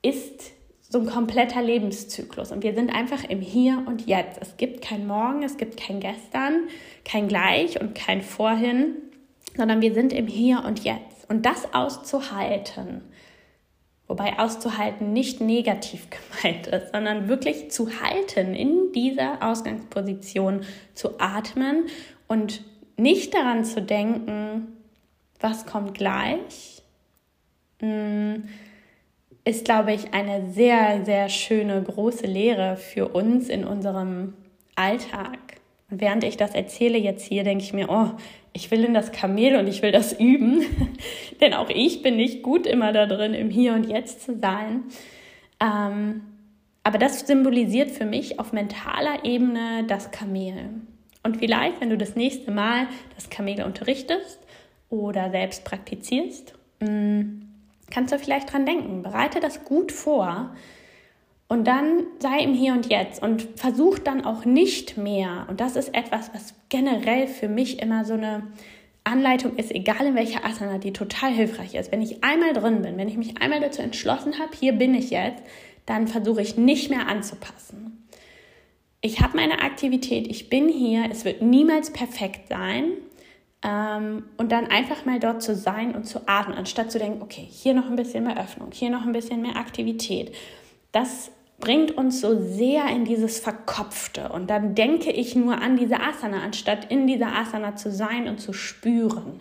ist 0.02 0.54
so 0.82 1.00
ein 1.00 1.08
kompletter 1.08 1.62
Lebenszyklus. 1.62 2.52
Und 2.52 2.64
wir 2.64 2.76
sind 2.76 2.94
einfach 2.94 3.24
im 3.24 3.42
Hier 3.42 3.84
und 3.88 4.06
Jetzt. 4.06 4.40
Es 4.40 4.58
gibt 4.58 4.84
kein 4.84 5.08
Morgen, 5.08 5.42
es 5.44 5.58
gibt 5.58 5.78
kein 5.78 6.00
Gestern, 6.00 6.68
kein 7.04 7.28
Gleich 7.28 7.82
und 7.82 7.96
kein 7.96 8.22
Vorhin, 8.22 8.96
sondern 9.58 9.82
wir 9.82 9.94
sind 9.94 10.14
im 10.14 10.28
Hier 10.28 10.64
und 10.66 10.84
Jetzt. 10.84 11.28
Und 11.30 11.46
das 11.46 11.74
auszuhalten, 11.74 13.02
wobei 14.14 14.38
auszuhalten 14.38 15.12
nicht 15.12 15.42
negativ 15.42 16.08
gemeint 16.44 16.68
ist, 16.68 16.92
sondern 16.94 17.28
wirklich 17.28 17.72
zu 17.72 17.90
halten, 18.00 18.54
in 18.54 18.92
dieser 18.94 19.42
Ausgangsposition 19.42 20.62
zu 20.94 21.20
atmen 21.20 21.88
und 22.28 22.62
nicht 22.96 23.34
daran 23.34 23.66
zu 23.66 23.82
denken, 23.82 24.68
was 25.40 25.66
kommt 25.66 25.96
gleich, 25.96 26.84
hm, 27.80 28.44
ist, 29.46 29.66
glaube 29.66 29.94
ich, 29.94 30.14
eine 30.14 30.52
sehr, 30.52 31.04
sehr 31.04 31.28
schöne, 31.28 31.82
große 31.82 32.28
Lehre 32.28 32.78
für 32.78 33.08
uns 33.08 33.50
in 33.50 33.66
unserem 33.66 34.36
Alltag. 34.76 35.40
Und 35.90 36.02
während 36.02 36.24
ich 36.24 36.38
das 36.38 36.54
erzähle 36.54 37.00
jetzt 37.00 37.26
hier, 37.26 37.44
denke 37.44 37.64
ich 37.64 37.74
mir, 37.74 37.90
oh, 37.90 38.12
ich 38.54 38.70
will 38.70 38.84
in 38.84 38.94
das 38.94 39.12
Kamel 39.12 39.56
und 39.56 39.68
ich 39.68 39.82
will 39.82 39.92
das 39.92 40.14
üben. 40.14 40.64
Denn 41.42 41.54
auch 41.54 41.70
ich 41.70 42.02
bin 42.02 42.16
nicht 42.16 42.44
gut 42.44 42.68
immer 42.68 42.94
da 42.94 43.08
drin, 43.08 43.34
im 43.34 43.50
Hier 43.50 43.74
und 43.74 43.90
Jetzt 43.90 44.24
zu 44.24 44.38
sein. 44.40 44.84
Ähm, 45.60 46.22
aber 46.84 46.98
das 46.98 47.22
symbolisiert 47.22 47.92
für 47.92 48.06
mich 48.06 48.40
auf 48.40 48.54
mentaler 48.54 49.26
Ebene 49.26 49.86
das 49.88 50.12
Kamel. 50.12 50.70
Und 51.24 51.38
vielleicht, 51.38 51.80
wenn 51.82 51.90
du 51.90 51.98
das 51.98 52.16
nächste 52.16 52.52
Mal 52.52 52.88
das 53.16 53.30
Kamel 53.30 53.64
unterrichtest 53.64 54.40
oder 54.90 55.32
selbst 55.32 55.64
praktizierst, 55.64 56.54
mm, 56.82 57.42
kannst 57.90 58.14
du 58.14 58.20
vielleicht 58.20 58.52
dran 58.52 58.66
denken. 58.66 59.02
Bereite 59.02 59.40
das 59.40 59.64
gut 59.64 59.92
vor 59.92 60.54
und 61.48 61.66
dann 61.66 62.04
sei 62.20 62.40
im 62.40 62.54
Hier 62.54 62.74
und 62.74 62.90
Jetzt 62.90 63.22
und 63.24 63.48
versuch 63.56 64.00
dann 64.00 64.26
auch 64.26 64.44
nicht 64.44 64.98
mehr. 64.98 65.46
Und 65.50 65.62
das 65.62 65.76
ist 65.76 65.94
etwas, 65.96 66.32
was 66.34 66.54
generell 66.74 67.28
für 67.28 67.48
mich 67.48 67.80
immer 67.84 68.04
so 68.04 68.14
eine 68.16 68.48
Anleitung 69.04 69.58
ist, 69.58 69.70
egal 69.70 70.08
in 70.08 70.16
welcher 70.16 70.44
Asana, 70.44 70.80
die 70.80 70.92
total 70.92 71.32
hilfreich 71.32 71.76
ist. 71.76 71.92
Wenn 71.92 72.02
ich 72.02 72.24
einmal 72.24 72.54
drin 72.54 72.82
bin, 72.82 72.98
wenn 72.98 73.08
ich 73.08 73.16
mich 73.16 73.40
einmal 73.40 73.62
dazu 73.62 73.84
entschlossen 73.84 74.40
habe, 74.40 74.58
hier 74.60 74.74
bin 74.74 74.96
ich 74.96 75.12
jetzt, 75.12 75.44
dann 75.86 76.08
versuche 76.08 76.42
ich 76.42 76.58
nicht 76.58 76.90
mehr 76.90 77.08
anzupassen. 77.08 78.08
Ich 79.02 79.22
habe 79.22 79.38
meine 79.38 79.62
Aktivität, 79.62 80.26
ich 80.28 80.50
bin 80.50 80.68
hier, 80.68 81.06
es 81.12 81.26
wird 81.26 81.44
niemals 81.44 81.94
perfekt 81.94 82.48
sein, 82.50 82.86
ähm, 83.62 84.24
und 84.38 84.52
dann 84.52 84.66
einfach 84.66 85.06
mal 85.06 85.20
dort 85.20 85.44
zu 85.44 85.56
sein 85.56 85.96
und 85.96 86.06
zu 86.06 86.28
atmen, 86.28 86.58
anstatt 86.58 86.92
zu 86.92 86.98
denken, 86.98 87.22
okay, 87.22 87.48
hier 87.48 87.76
noch 87.76 87.86
ein 87.86 87.96
bisschen 87.96 88.24
mehr 88.24 88.42
Öffnung, 88.42 88.70
hier 88.74 88.90
noch 88.90 89.06
ein 89.06 89.14
bisschen 89.14 89.44
mehr 89.44 89.58
Aktivität. 89.58 90.34
Das 90.92 91.30
bringt 91.64 91.98
uns 91.98 92.20
so 92.20 92.42
sehr 92.42 92.88
in 92.90 93.06
dieses 93.06 93.40
Verkopfte. 93.40 94.28
Und 94.30 94.50
dann 94.50 94.76
denke 94.76 95.12
ich 95.12 95.34
nur 95.34 95.62
an 95.62 95.78
diese 95.78 96.02
Asana, 96.02 96.42
anstatt 96.42 96.92
in 96.92 97.08
dieser 97.08 97.34
Asana 97.34 97.78
zu 97.78 97.90
sein 97.90 98.28
und 98.28 98.42
zu 98.42 98.52
spüren. 98.52 99.40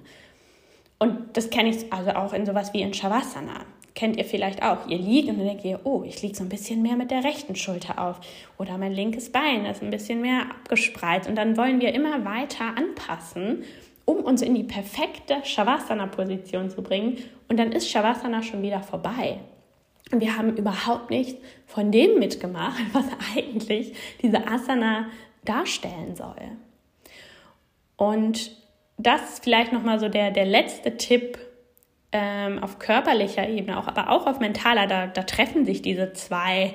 Und 1.01 1.37
das 1.37 1.51
kenne 1.51 1.71
ich 1.71 1.93
also 1.93 2.11
auch 2.11 2.33
in 2.33 2.47
sowas 2.47 2.73
wie 2.73 2.83
in 2.83 2.95
Shavasana. 2.95 3.65
Kennt 3.97 4.17
ihr 4.19 4.25
vielleicht 4.25 4.63
auch. 4.63 4.87
Ihr 4.87 4.99
liegt 4.99 5.31
und 5.31 5.39
dann 5.39 5.47
denkt 5.49 5.65
ihr, 5.65 5.81
oh, 5.83 6.05
ich 6.07 6.23
liege 6.23 6.37
so 6.37 6.45
ein 6.45 6.49
bisschen 6.49 6.81
mehr 6.81 6.95
mit 6.95 7.11
der 7.11 7.25
rechten 7.25 7.57
Schulter 7.57 7.99
auf. 7.99 8.21
Oder 8.57 8.79
mein 8.79 8.93
linkes 8.93 9.33
Bein 9.33 9.67
ist 9.67 9.83
ein 9.83 9.91
bisschen 9.91 10.21
mehr 10.21 10.43
abgespreizt. 10.43 11.29
Und 11.29 11.35
dann 11.35 11.57
wollen 11.57 11.81
wir 11.81 11.93
immer 11.93 12.25
weiter 12.25 12.77
anpassen 12.77 13.65
um 14.05 14.17
uns 14.17 14.43
in 14.43 14.55
die 14.55 14.65
perfekte 14.65 15.37
Shavasana-Position 15.45 16.71
zu 16.71 16.83
bringen. 16.83 17.19
Und 17.49 17.59
dann 17.59 17.73
ist 17.73 17.89
Shavasana 17.89 18.43
schon 18.43 18.63
wieder 18.63 18.83
vorbei. 18.83 19.39
Wir 20.11 20.37
haben 20.37 20.57
überhaupt 20.57 21.11
nichts 21.11 21.41
von 21.67 21.91
dem 21.91 22.19
mitgemacht, 22.19 22.83
was 22.93 23.07
eigentlich 23.35 23.95
diese 24.21 24.47
Asana 24.47 25.07
darstellen 25.45 26.17
soll. 26.17 26.37
Und 27.97 28.57
das 28.99 29.35
ist 29.35 29.45
vielleicht 29.45 29.73
nochmal 29.73 29.99
so 29.99 30.09
der, 30.09 30.31
der 30.31 30.45
letzte 30.45 30.97
Tipp, 30.97 31.39
ähm, 32.13 32.59
auf 32.63 32.79
körperlicher 32.79 33.49
Ebene, 33.49 33.79
auch, 33.79 33.89
aber 33.89 34.11
auch 34.11 34.27
auf 34.27 34.39
mentaler, 34.39 34.87
da, 34.87 35.07
da 35.07 35.23
treffen 35.23 35.65
sich 35.65 35.81
diese 35.81 36.13
zwei 36.13 36.75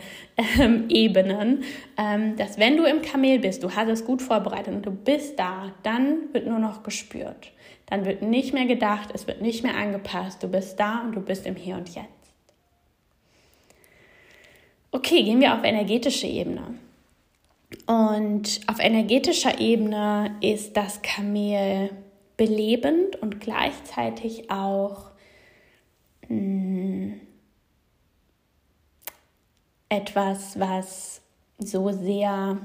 ähm, 0.60 0.86
Ebenen, 0.90 1.63
ähm, 1.98 2.36
dass 2.36 2.58
wenn 2.58 2.76
du 2.76 2.86
im 2.86 3.04
Kamel 3.04 3.40
bist, 3.40 3.63
du 3.63 3.76
hast 3.76 3.88
es 3.88 4.04
gut 4.04 4.24
vorbereitet 4.24 4.74
und 4.74 4.86
du 4.86 4.92
bist 4.92 5.38
da, 5.38 5.74
dann 5.84 6.34
wird 6.34 6.48
nur 6.48 6.60
noch 6.60 6.82
gespürt. 6.82 7.52
Dann 7.86 8.06
wird 8.06 8.24
nicht 8.24 8.54
mehr 8.54 8.66
gedacht, 8.66 9.10
es 9.13 9.28
wird 9.28 9.42
nicht 9.42 9.63
mehr 9.63 9.78
angepasst. 9.78 10.44
Du 10.44 10.50
bist 10.50 10.80
da 10.80 11.02
und 11.02 11.13
du 11.13 11.22
bist 11.22 11.46
im 11.46 11.56
Hier 11.56 11.76
und 11.76 11.88
Jetzt. 11.88 12.17
Okay, 14.98 15.22
gehen 15.22 15.40
wir 15.40 15.54
auf 15.54 15.64
energetische 15.64 16.26
Ebene. 16.26 16.74
Und 17.86 18.62
auf 18.66 18.80
energetischer 18.80 19.60
Ebene 19.60 20.36
ist 20.42 20.76
das 20.76 21.04
Kamel 21.04 21.92
belebend 22.36 23.16
und 23.18 23.40
gleichzeitig 23.40 24.50
auch 24.50 25.12
etwas, 29.90 30.60
was 30.60 31.22
so 31.60 31.92
sehr, 31.92 32.58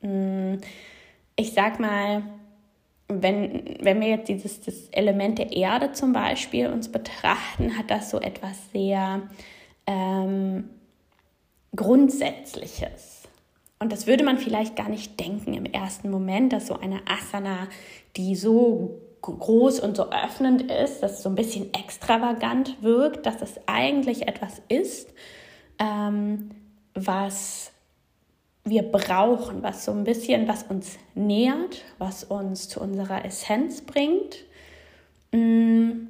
hm, 0.00 0.62
ich 1.36 1.52
sag 1.52 1.80
mal, 1.80 2.22
wenn, 3.08 3.76
wenn 3.82 4.00
wir 4.00 4.08
jetzt 4.08 4.30
dieses 4.30 4.62
das 4.62 4.88
Element 4.92 5.38
der 5.38 5.52
Erde 5.52 5.92
zum 5.92 6.14
Beispiel 6.14 6.68
uns 6.68 6.90
betrachten, 6.90 7.76
hat 7.76 7.90
das 7.90 8.08
so 8.08 8.18
etwas 8.18 8.56
sehr 8.72 9.28
ähm, 9.86 10.70
Grundsätzliches. 11.74 13.22
Und 13.78 13.92
das 13.92 14.06
würde 14.06 14.24
man 14.24 14.38
vielleicht 14.38 14.76
gar 14.76 14.88
nicht 14.88 15.20
denken 15.20 15.54
im 15.54 15.64
ersten 15.64 16.10
Moment, 16.10 16.52
dass 16.52 16.66
so 16.66 16.74
eine 16.74 17.00
Asana, 17.06 17.68
die 18.16 18.34
so 18.34 19.00
groß 19.22 19.80
und 19.80 19.96
so 19.96 20.10
öffnend 20.10 20.62
ist, 20.70 21.00
dass 21.00 21.14
es 21.14 21.22
so 21.22 21.28
ein 21.28 21.34
bisschen 21.34 21.72
extravagant 21.74 22.82
wirkt, 22.82 23.26
dass 23.26 23.42
es 23.42 23.60
eigentlich 23.66 24.26
etwas 24.26 24.62
ist, 24.68 25.12
ähm, 25.78 26.50
was 26.94 27.72
wir 28.64 28.82
brauchen, 28.82 29.62
was 29.62 29.84
so 29.84 29.92
ein 29.92 30.04
bisschen, 30.04 30.48
was 30.48 30.64
uns 30.64 30.98
nährt, 31.14 31.84
was 31.98 32.24
uns 32.24 32.68
zu 32.68 32.80
unserer 32.80 33.24
Essenz 33.24 33.80
bringt. 33.82 34.44
Mm. 35.32 36.08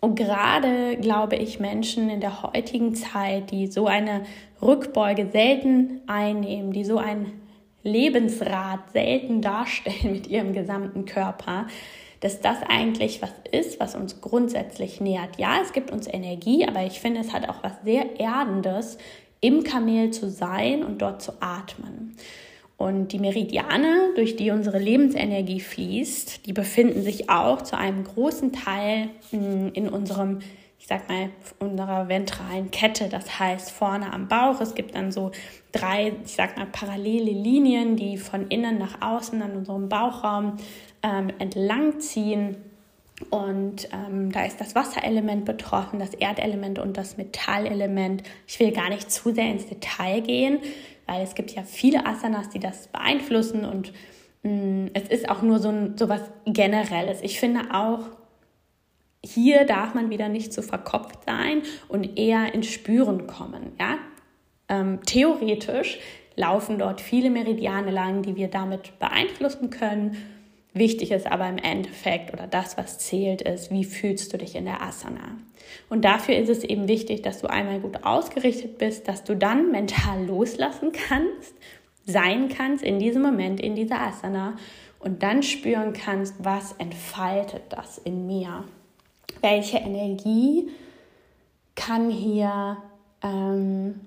Und 0.00 0.14
gerade 0.14 0.96
glaube 0.96 1.36
ich, 1.36 1.58
Menschen 1.58 2.08
in 2.08 2.20
der 2.20 2.42
heutigen 2.42 2.94
Zeit, 2.94 3.50
die 3.50 3.66
so 3.66 3.86
eine 3.86 4.22
Rückbeuge 4.62 5.28
selten 5.30 6.00
einnehmen, 6.06 6.72
die 6.72 6.84
so 6.84 6.98
ein 6.98 7.32
Lebensrat 7.82 8.92
selten 8.92 9.40
darstellen 9.40 9.96
mit 10.12 10.26
ihrem 10.28 10.52
gesamten 10.52 11.04
Körper, 11.04 11.66
dass 12.20 12.40
das 12.40 12.58
eigentlich 12.68 13.22
was 13.22 13.32
ist, 13.50 13.78
was 13.80 13.94
uns 13.94 14.20
grundsätzlich 14.20 15.00
nährt. 15.00 15.38
Ja, 15.38 15.58
es 15.62 15.72
gibt 15.72 15.90
uns 15.90 16.06
Energie, 16.08 16.66
aber 16.66 16.84
ich 16.84 17.00
finde, 17.00 17.20
es 17.20 17.32
hat 17.32 17.48
auch 17.48 17.62
was 17.62 17.72
sehr 17.84 18.18
Erdendes, 18.18 18.98
im 19.40 19.62
Kamel 19.62 20.10
zu 20.10 20.28
sein 20.28 20.82
und 20.82 21.00
dort 21.00 21.22
zu 21.22 21.32
atmen. 21.40 22.16
Und 22.78 23.08
die 23.08 23.18
Meridiane, 23.18 24.12
durch 24.14 24.36
die 24.36 24.52
unsere 24.52 24.78
Lebensenergie 24.78 25.58
fließt, 25.58 26.46
die 26.46 26.52
befinden 26.52 27.02
sich 27.02 27.28
auch 27.28 27.62
zu 27.62 27.76
einem 27.76 28.04
großen 28.04 28.52
Teil 28.52 29.08
in 29.32 29.88
unserem, 29.88 30.38
ich 30.78 30.86
sag 30.86 31.08
mal, 31.08 31.30
unserer 31.58 32.08
ventralen 32.08 32.70
Kette. 32.70 33.08
Das 33.08 33.40
heißt 33.40 33.72
vorne 33.72 34.12
am 34.12 34.28
Bauch. 34.28 34.60
Es 34.60 34.76
gibt 34.76 34.94
dann 34.94 35.10
so 35.10 35.32
drei, 35.72 36.12
ich 36.24 36.34
sag 36.34 36.56
mal, 36.56 36.66
parallele 36.66 37.32
Linien, 37.32 37.96
die 37.96 38.16
von 38.16 38.46
innen 38.46 38.78
nach 38.78 39.02
außen 39.02 39.42
an 39.42 39.56
unserem 39.56 39.88
Bauchraum 39.88 40.58
ähm, 41.02 41.32
entlang 41.40 41.98
ziehen. 41.98 42.58
Und 43.30 43.88
ähm, 43.92 44.30
da 44.30 44.44
ist 44.44 44.60
das 44.60 44.76
Wasserelement 44.76 45.44
betroffen, 45.44 45.98
das 45.98 46.14
Erdelement 46.14 46.78
und 46.78 46.96
das 46.96 47.16
Metallelement. 47.16 48.22
Ich 48.46 48.60
will 48.60 48.70
gar 48.70 48.88
nicht 48.88 49.10
zu 49.10 49.34
sehr 49.34 49.50
ins 49.50 49.66
Detail 49.66 50.20
gehen, 50.20 50.60
weil 51.08 51.22
es 51.22 51.34
gibt 51.34 51.50
ja 51.50 51.62
viele 51.62 52.06
Asanas, 52.06 52.50
die 52.50 52.60
das 52.60 52.88
beeinflussen 52.88 53.64
und 53.64 53.92
mh, 54.42 54.52
mm, 54.52 54.90
es 54.94 55.08
ist 55.08 55.28
auch 55.28 55.42
nur 55.42 55.58
so, 55.58 55.72
so 55.96 56.08
was 56.08 56.20
Generelles. 56.44 57.20
Ich 57.22 57.40
finde 57.40 57.74
auch, 57.74 58.00
hier 59.24 59.64
darf 59.64 59.94
man 59.94 60.10
wieder 60.10 60.28
nicht 60.28 60.52
zu 60.52 60.62
verkopft 60.62 61.24
sein 61.26 61.62
und 61.88 62.18
eher 62.18 62.54
ins 62.54 62.68
Spüren 62.68 63.26
kommen. 63.26 63.72
Ja? 63.80 63.96
Ähm, 64.68 65.00
theoretisch 65.04 65.98
laufen 66.36 66.78
dort 66.78 67.00
viele 67.00 67.30
Meridiane 67.30 67.90
lang, 67.90 68.22
die 68.22 68.36
wir 68.36 68.48
damit 68.48 68.98
beeinflussen 69.00 69.70
können 69.70 70.16
Wichtig 70.78 71.10
ist 71.10 71.26
aber 71.26 71.48
im 71.48 71.58
Endeffekt 71.58 72.32
oder 72.32 72.46
das, 72.46 72.76
was 72.76 72.98
zählt, 72.98 73.42
ist, 73.42 73.72
wie 73.72 73.84
fühlst 73.84 74.32
du 74.32 74.38
dich 74.38 74.54
in 74.54 74.64
der 74.64 74.80
Asana. 74.80 75.36
Und 75.88 76.04
dafür 76.04 76.36
ist 76.36 76.48
es 76.48 76.62
eben 76.62 76.86
wichtig, 76.86 77.22
dass 77.22 77.40
du 77.40 77.48
einmal 77.48 77.80
gut 77.80 78.04
ausgerichtet 78.04 78.78
bist, 78.78 79.08
dass 79.08 79.24
du 79.24 79.34
dann 79.34 79.72
mental 79.72 80.24
loslassen 80.24 80.92
kannst, 80.92 81.54
sein 82.06 82.48
kannst 82.48 82.84
in 82.84 83.00
diesem 83.00 83.22
Moment, 83.22 83.60
in 83.60 83.74
dieser 83.74 84.00
Asana 84.00 84.56
und 85.00 85.24
dann 85.24 85.42
spüren 85.42 85.92
kannst, 85.92 86.36
was 86.38 86.72
entfaltet 86.78 87.62
das 87.70 87.98
in 87.98 88.26
mir. 88.26 88.62
Welche 89.40 89.78
Energie 89.78 90.70
kann 91.74 92.08
hier 92.08 92.76
ähm, 93.22 94.00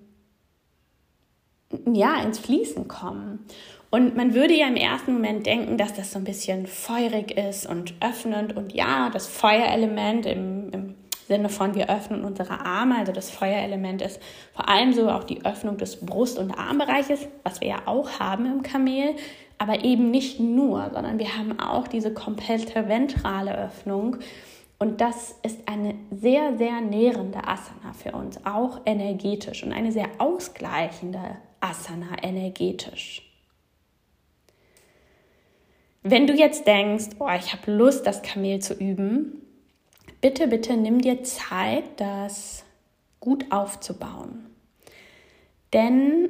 ja, 1.91 2.21
ins 2.21 2.39
Fließen 2.39 2.87
kommen. 2.87 3.45
Und 3.91 4.15
man 4.15 4.33
würde 4.33 4.53
ja 4.53 4.67
im 4.67 4.77
ersten 4.77 5.13
Moment 5.13 5.45
denken, 5.45 5.77
dass 5.77 5.93
das 5.93 6.13
so 6.13 6.17
ein 6.17 6.23
bisschen 6.23 6.65
feurig 6.65 7.37
ist 7.37 7.67
und 7.67 7.93
öffnend. 7.99 8.55
Und 8.55 8.73
ja, 8.73 9.09
das 9.09 9.27
Feuerelement 9.27 10.25
im, 10.25 10.69
im 10.71 10.95
Sinne 11.27 11.49
von 11.49 11.75
wir 11.75 11.89
öffnen 11.89 12.23
unsere 12.23 12.61
Arme, 12.65 12.97
also 12.97 13.11
das 13.11 13.29
Feuerelement 13.29 14.01
ist 14.01 14.19
vor 14.53 14.67
allem 14.67 14.93
so 14.93 15.09
auch 15.09 15.23
die 15.23 15.45
Öffnung 15.45 15.77
des 15.77 16.05
Brust- 16.05 16.39
und 16.39 16.51
Armbereiches, 16.51 17.27
was 17.43 17.61
wir 17.61 17.67
ja 17.69 17.81
auch 17.85 18.19
haben 18.19 18.45
im 18.45 18.63
Kamel, 18.63 19.15
aber 19.57 19.83
eben 19.83 20.09
nicht 20.09 20.39
nur, 20.39 20.89
sondern 20.93 21.19
wir 21.19 21.37
haben 21.37 21.59
auch 21.59 21.87
diese 21.87 22.13
komplette 22.13 22.89
ventrale 22.89 23.57
Öffnung. 23.57 24.17
Und 24.79 24.99
das 24.99 25.35
ist 25.43 25.67
eine 25.67 25.95
sehr, 26.11 26.57
sehr 26.57 26.81
nährende 26.81 27.39
Asana 27.47 27.93
für 27.93 28.11
uns, 28.13 28.45
auch 28.45 28.81
energetisch 28.85 29.63
und 29.63 29.71
eine 29.71 29.91
sehr 29.91 30.09
ausgleichende 30.17 31.37
Asana 31.59 32.23
energetisch. 32.23 33.30
Wenn 36.03 36.25
du 36.25 36.33
jetzt 36.33 36.65
denkst, 36.65 37.09
oh, 37.19 37.29
ich 37.37 37.53
habe 37.53 37.71
Lust, 37.71 38.07
das 38.07 38.23
Kamel 38.23 38.59
zu 38.59 38.73
üben, 38.73 39.41
bitte, 40.19 40.47
bitte 40.47 40.75
nimm 40.75 40.99
dir 40.99 41.23
Zeit, 41.23 41.83
das 41.97 42.63
gut 43.19 43.45
aufzubauen. 43.51 44.47
Denn 45.73 46.29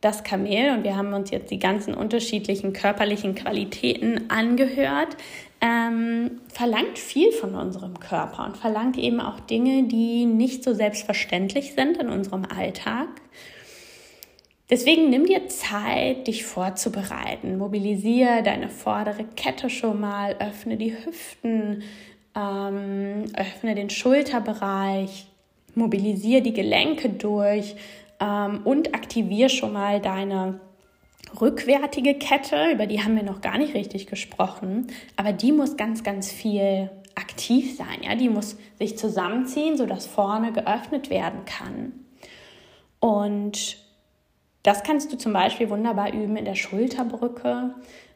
das 0.00 0.22
Kamel, 0.22 0.70
und 0.76 0.84
wir 0.84 0.96
haben 0.96 1.12
uns 1.12 1.30
jetzt 1.30 1.50
die 1.50 1.58
ganzen 1.58 1.94
unterschiedlichen 1.94 2.72
körperlichen 2.72 3.34
Qualitäten 3.34 4.30
angehört, 4.30 5.16
ähm, 5.60 6.40
verlangt 6.52 6.98
viel 6.98 7.32
von 7.32 7.56
unserem 7.56 7.98
Körper 7.98 8.44
und 8.44 8.56
verlangt 8.56 8.96
eben 8.96 9.20
auch 9.20 9.40
Dinge, 9.40 9.84
die 9.84 10.24
nicht 10.26 10.62
so 10.62 10.72
selbstverständlich 10.72 11.74
sind 11.74 11.96
in 11.96 12.10
unserem 12.10 12.44
Alltag. 12.44 13.08
Deswegen 14.70 15.08
nimm 15.08 15.24
dir 15.24 15.48
Zeit, 15.48 16.26
dich 16.26 16.44
vorzubereiten. 16.44 17.56
Mobilisiere 17.56 18.42
deine 18.42 18.68
vordere 18.68 19.24
Kette 19.24 19.70
schon 19.70 19.98
mal, 19.98 20.36
öffne 20.40 20.76
die 20.76 20.94
Hüften, 20.94 21.82
ähm, 22.36 23.24
öffne 23.34 23.74
den 23.74 23.88
Schulterbereich, 23.88 25.26
mobilisiere 25.74 26.42
die 26.42 26.52
Gelenke 26.52 27.08
durch 27.08 27.76
ähm, 28.20 28.60
und 28.64 28.94
aktiviere 28.94 29.48
schon 29.48 29.72
mal 29.72 30.00
deine 30.00 30.60
rückwärtige 31.40 32.14
Kette, 32.14 32.70
über 32.72 32.86
die 32.86 33.02
haben 33.02 33.16
wir 33.16 33.22
noch 33.22 33.40
gar 33.40 33.58
nicht 33.58 33.74
richtig 33.74 34.06
gesprochen, 34.06 34.88
aber 35.16 35.32
die 35.32 35.52
muss 35.52 35.76
ganz, 35.76 36.02
ganz 36.02 36.30
viel 36.30 36.90
aktiv 37.14 37.76
sein. 37.76 38.02
Ja? 38.02 38.14
Die 38.14 38.28
muss 38.28 38.56
sich 38.78 38.98
zusammenziehen, 38.98 39.76
sodass 39.76 40.06
vorne 40.06 40.52
geöffnet 40.52 41.10
werden 41.10 41.44
kann. 41.44 41.92
Und 43.00 43.78
das 44.62 44.82
kannst 44.82 45.12
du 45.12 45.16
zum 45.16 45.32
Beispiel 45.32 45.70
wunderbar 45.70 46.12
üben 46.12 46.36
in 46.36 46.44
der 46.44 46.54
Schulterbrücke. 46.54 47.74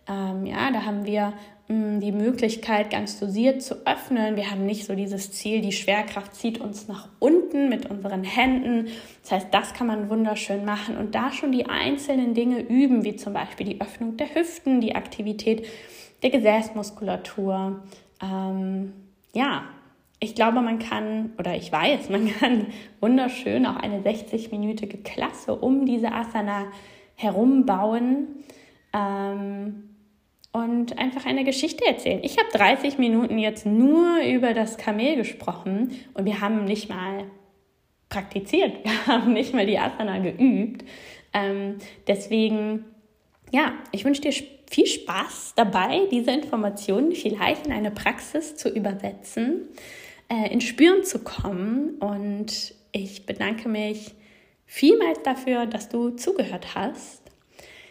Ähm, 0.09 0.46
ja, 0.46 0.70
da 0.72 0.85
haben 0.85 1.07
wir 1.07 1.33
mh, 1.68 1.74
hm, 1.74 2.00
die 2.00 2.12
Möglichkeit, 2.12 2.90
ganz 2.90 3.18
dosiert 3.20 3.62
zu 3.62 3.87
öffnen. 3.87 4.37
Wir 4.37 4.50
haben 4.50 4.66
nicht 4.66 4.85
so 4.85 4.94
dieses 4.94 5.33
Ziel, 5.33 5.61
die 5.61 5.72
Schwerkraft 5.72 6.35
zieht 6.35 6.61
uns 6.61 6.88
nach 6.88 7.09
unten 7.20 7.68
mit 7.68 7.88
unseren 7.88 8.24
Händen. 8.24 8.88
Das 9.22 9.33
heißt, 9.33 9.48
das 9.52 9.74
kann 9.74 9.87
man 9.87 10.11
wunderschön 10.11 10.64
machen 10.64 10.96
und 10.96 11.14
da 11.14 11.31
schon 11.31 11.52
die 11.52 11.66
einzelnen 11.66 12.35
Dinge 12.35 12.61
üben, 12.61 13.05
wie 13.05 13.16
zum 13.16 13.33
Beispiel 13.33 13.66
die 13.66 13.81
Öffnung 13.81 14.16
der 14.16 14.35
Hüften, 14.35 14.81
die 14.81 14.96
Aktivität 14.96 15.66
der 16.22 16.31
Gesäßmuskulatur. 16.31 17.83
Ähm, 18.20 18.92
ja, 19.35 19.64
ich 20.22 20.37
glaube, 20.37 20.61
man 20.61 20.78
kann, 20.78 21.32
oder 21.37 21.56
ich 21.56 21.72
weiß, 21.72 22.08
man 22.08 22.32
kann 22.32 22.68
wunderschön 23.00 23.66
auch 23.66 23.74
eine 23.74 24.02
60-minütige 24.02 25.02
Klasse 25.02 25.56
um 25.56 25.85
diese 25.85 26.12
Asana 26.12 26.66
herum 27.16 27.66
bauen 27.66 28.28
ähm, 28.92 29.90
und 30.52 30.96
einfach 30.96 31.26
eine 31.26 31.42
Geschichte 31.42 31.85
erzählen. 31.85 32.20
Ich 32.22 32.38
habe 32.38 32.48
30 32.52 32.98
Minuten 32.98 33.37
jetzt 33.37 33.66
nur 33.66 34.20
über 34.20 34.54
das 34.54 34.78
Kamel 34.78 35.16
gesprochen 35.16 35.90
und 36.14 36.24
wir 36.24 36.40
haben 36.40 36.66
nicht 36.66 36.88
mal 36.88 37.24
praktiziert, 38.08 38.85
wir 38.85 39.06
haben 39.12 39.32
nicht 39.32 39.52
mal 39.52 39.66
die 39.66 39.80
Asana 39.80 40.18
geübt. 40.18 40.85
Ähm, 41.32 41.78
deswegen, 42.06 42.85
ja, 43.50 43.72
ich 43.90 44.04
wünsche 44.04 44.22
dir 44.22 44.32
viel 44.70 44.87
Spaß 44.87 45.54
dabei, 45.56 46.02
diese 46.12 46.30
Informationen 46.30 47.11
vielleicht 47.11 47.66
in 47.66 47.72
eine 47.72 47.90
Praxis 47.90 48.54
zu 48.54 48.68
übersetzen 48.68 49.68
äh, 50.32 50.50
ins 50.52 50.64
Spüren 50.64 51.04
zu 51.04 51.18
kommen. 51.18 51.96
Und 51.98 52.74
ich 52.92 53.26
bedanke 53.26 53.68
mich 53.68 54.14
vielmals 54.64 55.22
dafür, 55.22 55.66
dass 55.66 55.88
du 55.88 56.10
zugehört 56.10 56.74
hast. 56.74 57.20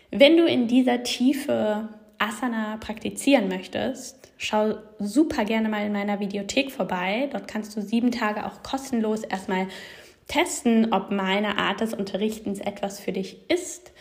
Wenn 0.10 0.38
du 0.38 0.45
in 0.45 0.67
dieser 0.67 1.04
Tiefe 1.04 1.89
Asana 2.17 2.77
praktizieren 2.77 3.47
möchtest, 3.47 4.34
schau 4.38 4.75
super 4.99 5.45
gerne 5.45 5.69
mal 5.69 5.86
in 5.86 5.93
meiner 5.93 6.19
Videothek 6.19 6.71
vorbei. 6.71 7.30
Dort 7.32 7.47
kannst 7.47 7.75
du 7.77 7.82
sieben 7.82 8.12
Tage 8.12 8.45
auch 8.45 8.63
kostenlos 8.63 9.23
erstmal 9.23 9.67
testen, 10.27 10.93
ob 10.93 11.12
meine 11.12 11.58
Art 11.58 11.82
des 11.82 11.93
Unterrichtens 11.93 12.60
etwas 12.60 12.99
für 12.99 13.12
dich 13.12 13.49
ist, 13.49 13.91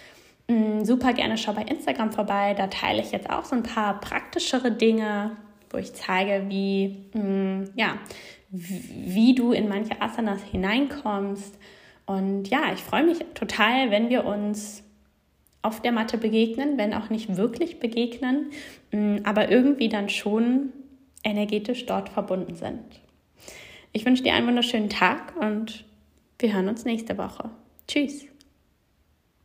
mm, 0.48 0.84
super 0.84 1.12
gerne 1.12 1.36
schau 1.36 1.52
bei 1.54 1.62
Instagram 1.62 2.12
vorbei. 2.12 2.54
Da 2.54 2.68
teile 2.68 3.02
ich 3.02 3.10
jetzt 3.10 3.30
auch 3.30 3.44
so 3.44 3.56
ein 3.56 3.62
paar 3.62 4.00
praktischere 4.00 4.70
Dinge, 4.70 5.36
wo 5.70 5.78
ich 5.78 5.92
zeige, 5.94 6.46
wie, 6.48 7.04
mm, 7.14 7.70
ja, 7.76 7.98
wie 8.50 9.34
du 9.34 9.52
in 9.52 9.68
manche 9.68 10.00
Asanas 10.00 10.42
hineinkommst. 10.42 11.58
Und 12.06 12.48
ja, 12.48 12.72
ich 12.74 12.80
freue 12.80 13.04
mich 13.04 13.18
total, 13.34 13.90
wenn 13.90 14.10
wir 14.10 14.24
uns 14.24 14.82
auf 15.62 15.80
der 15.80 15.92
Matte 15.92 16.18
begegnen, 16.18 16.78
wenn 16.78 16.94
auch 16.94 17.10
nicht 17.10 17.36
wirklich 17.36 17.80
begegnen, 17.80 18.50
mm, 18.92 19.18
aber 19.24 19.50
irgendwie 19.50 19.88
dann 19.88 20.08
schon 20.08 20.72
energetisch 21.22 21.86
dort 21.86 22.08
verbunden 22.08 22.54
sind. 22.54 23.00
Ich 23.92 24.04
wünsche 24.06 24.22
dir 24.22 24.34
einen 24.34 24.46
wunderschönen 24.46 24.88
Tag 24.88 25.34
und 25.36 25.84
wir 26.38 26.52
hören 26.54 26.68
uns 26.68 26.84
nächste 26.84 27.18
Woche. 27.18 27.50
Tschüss. 27.86 28.29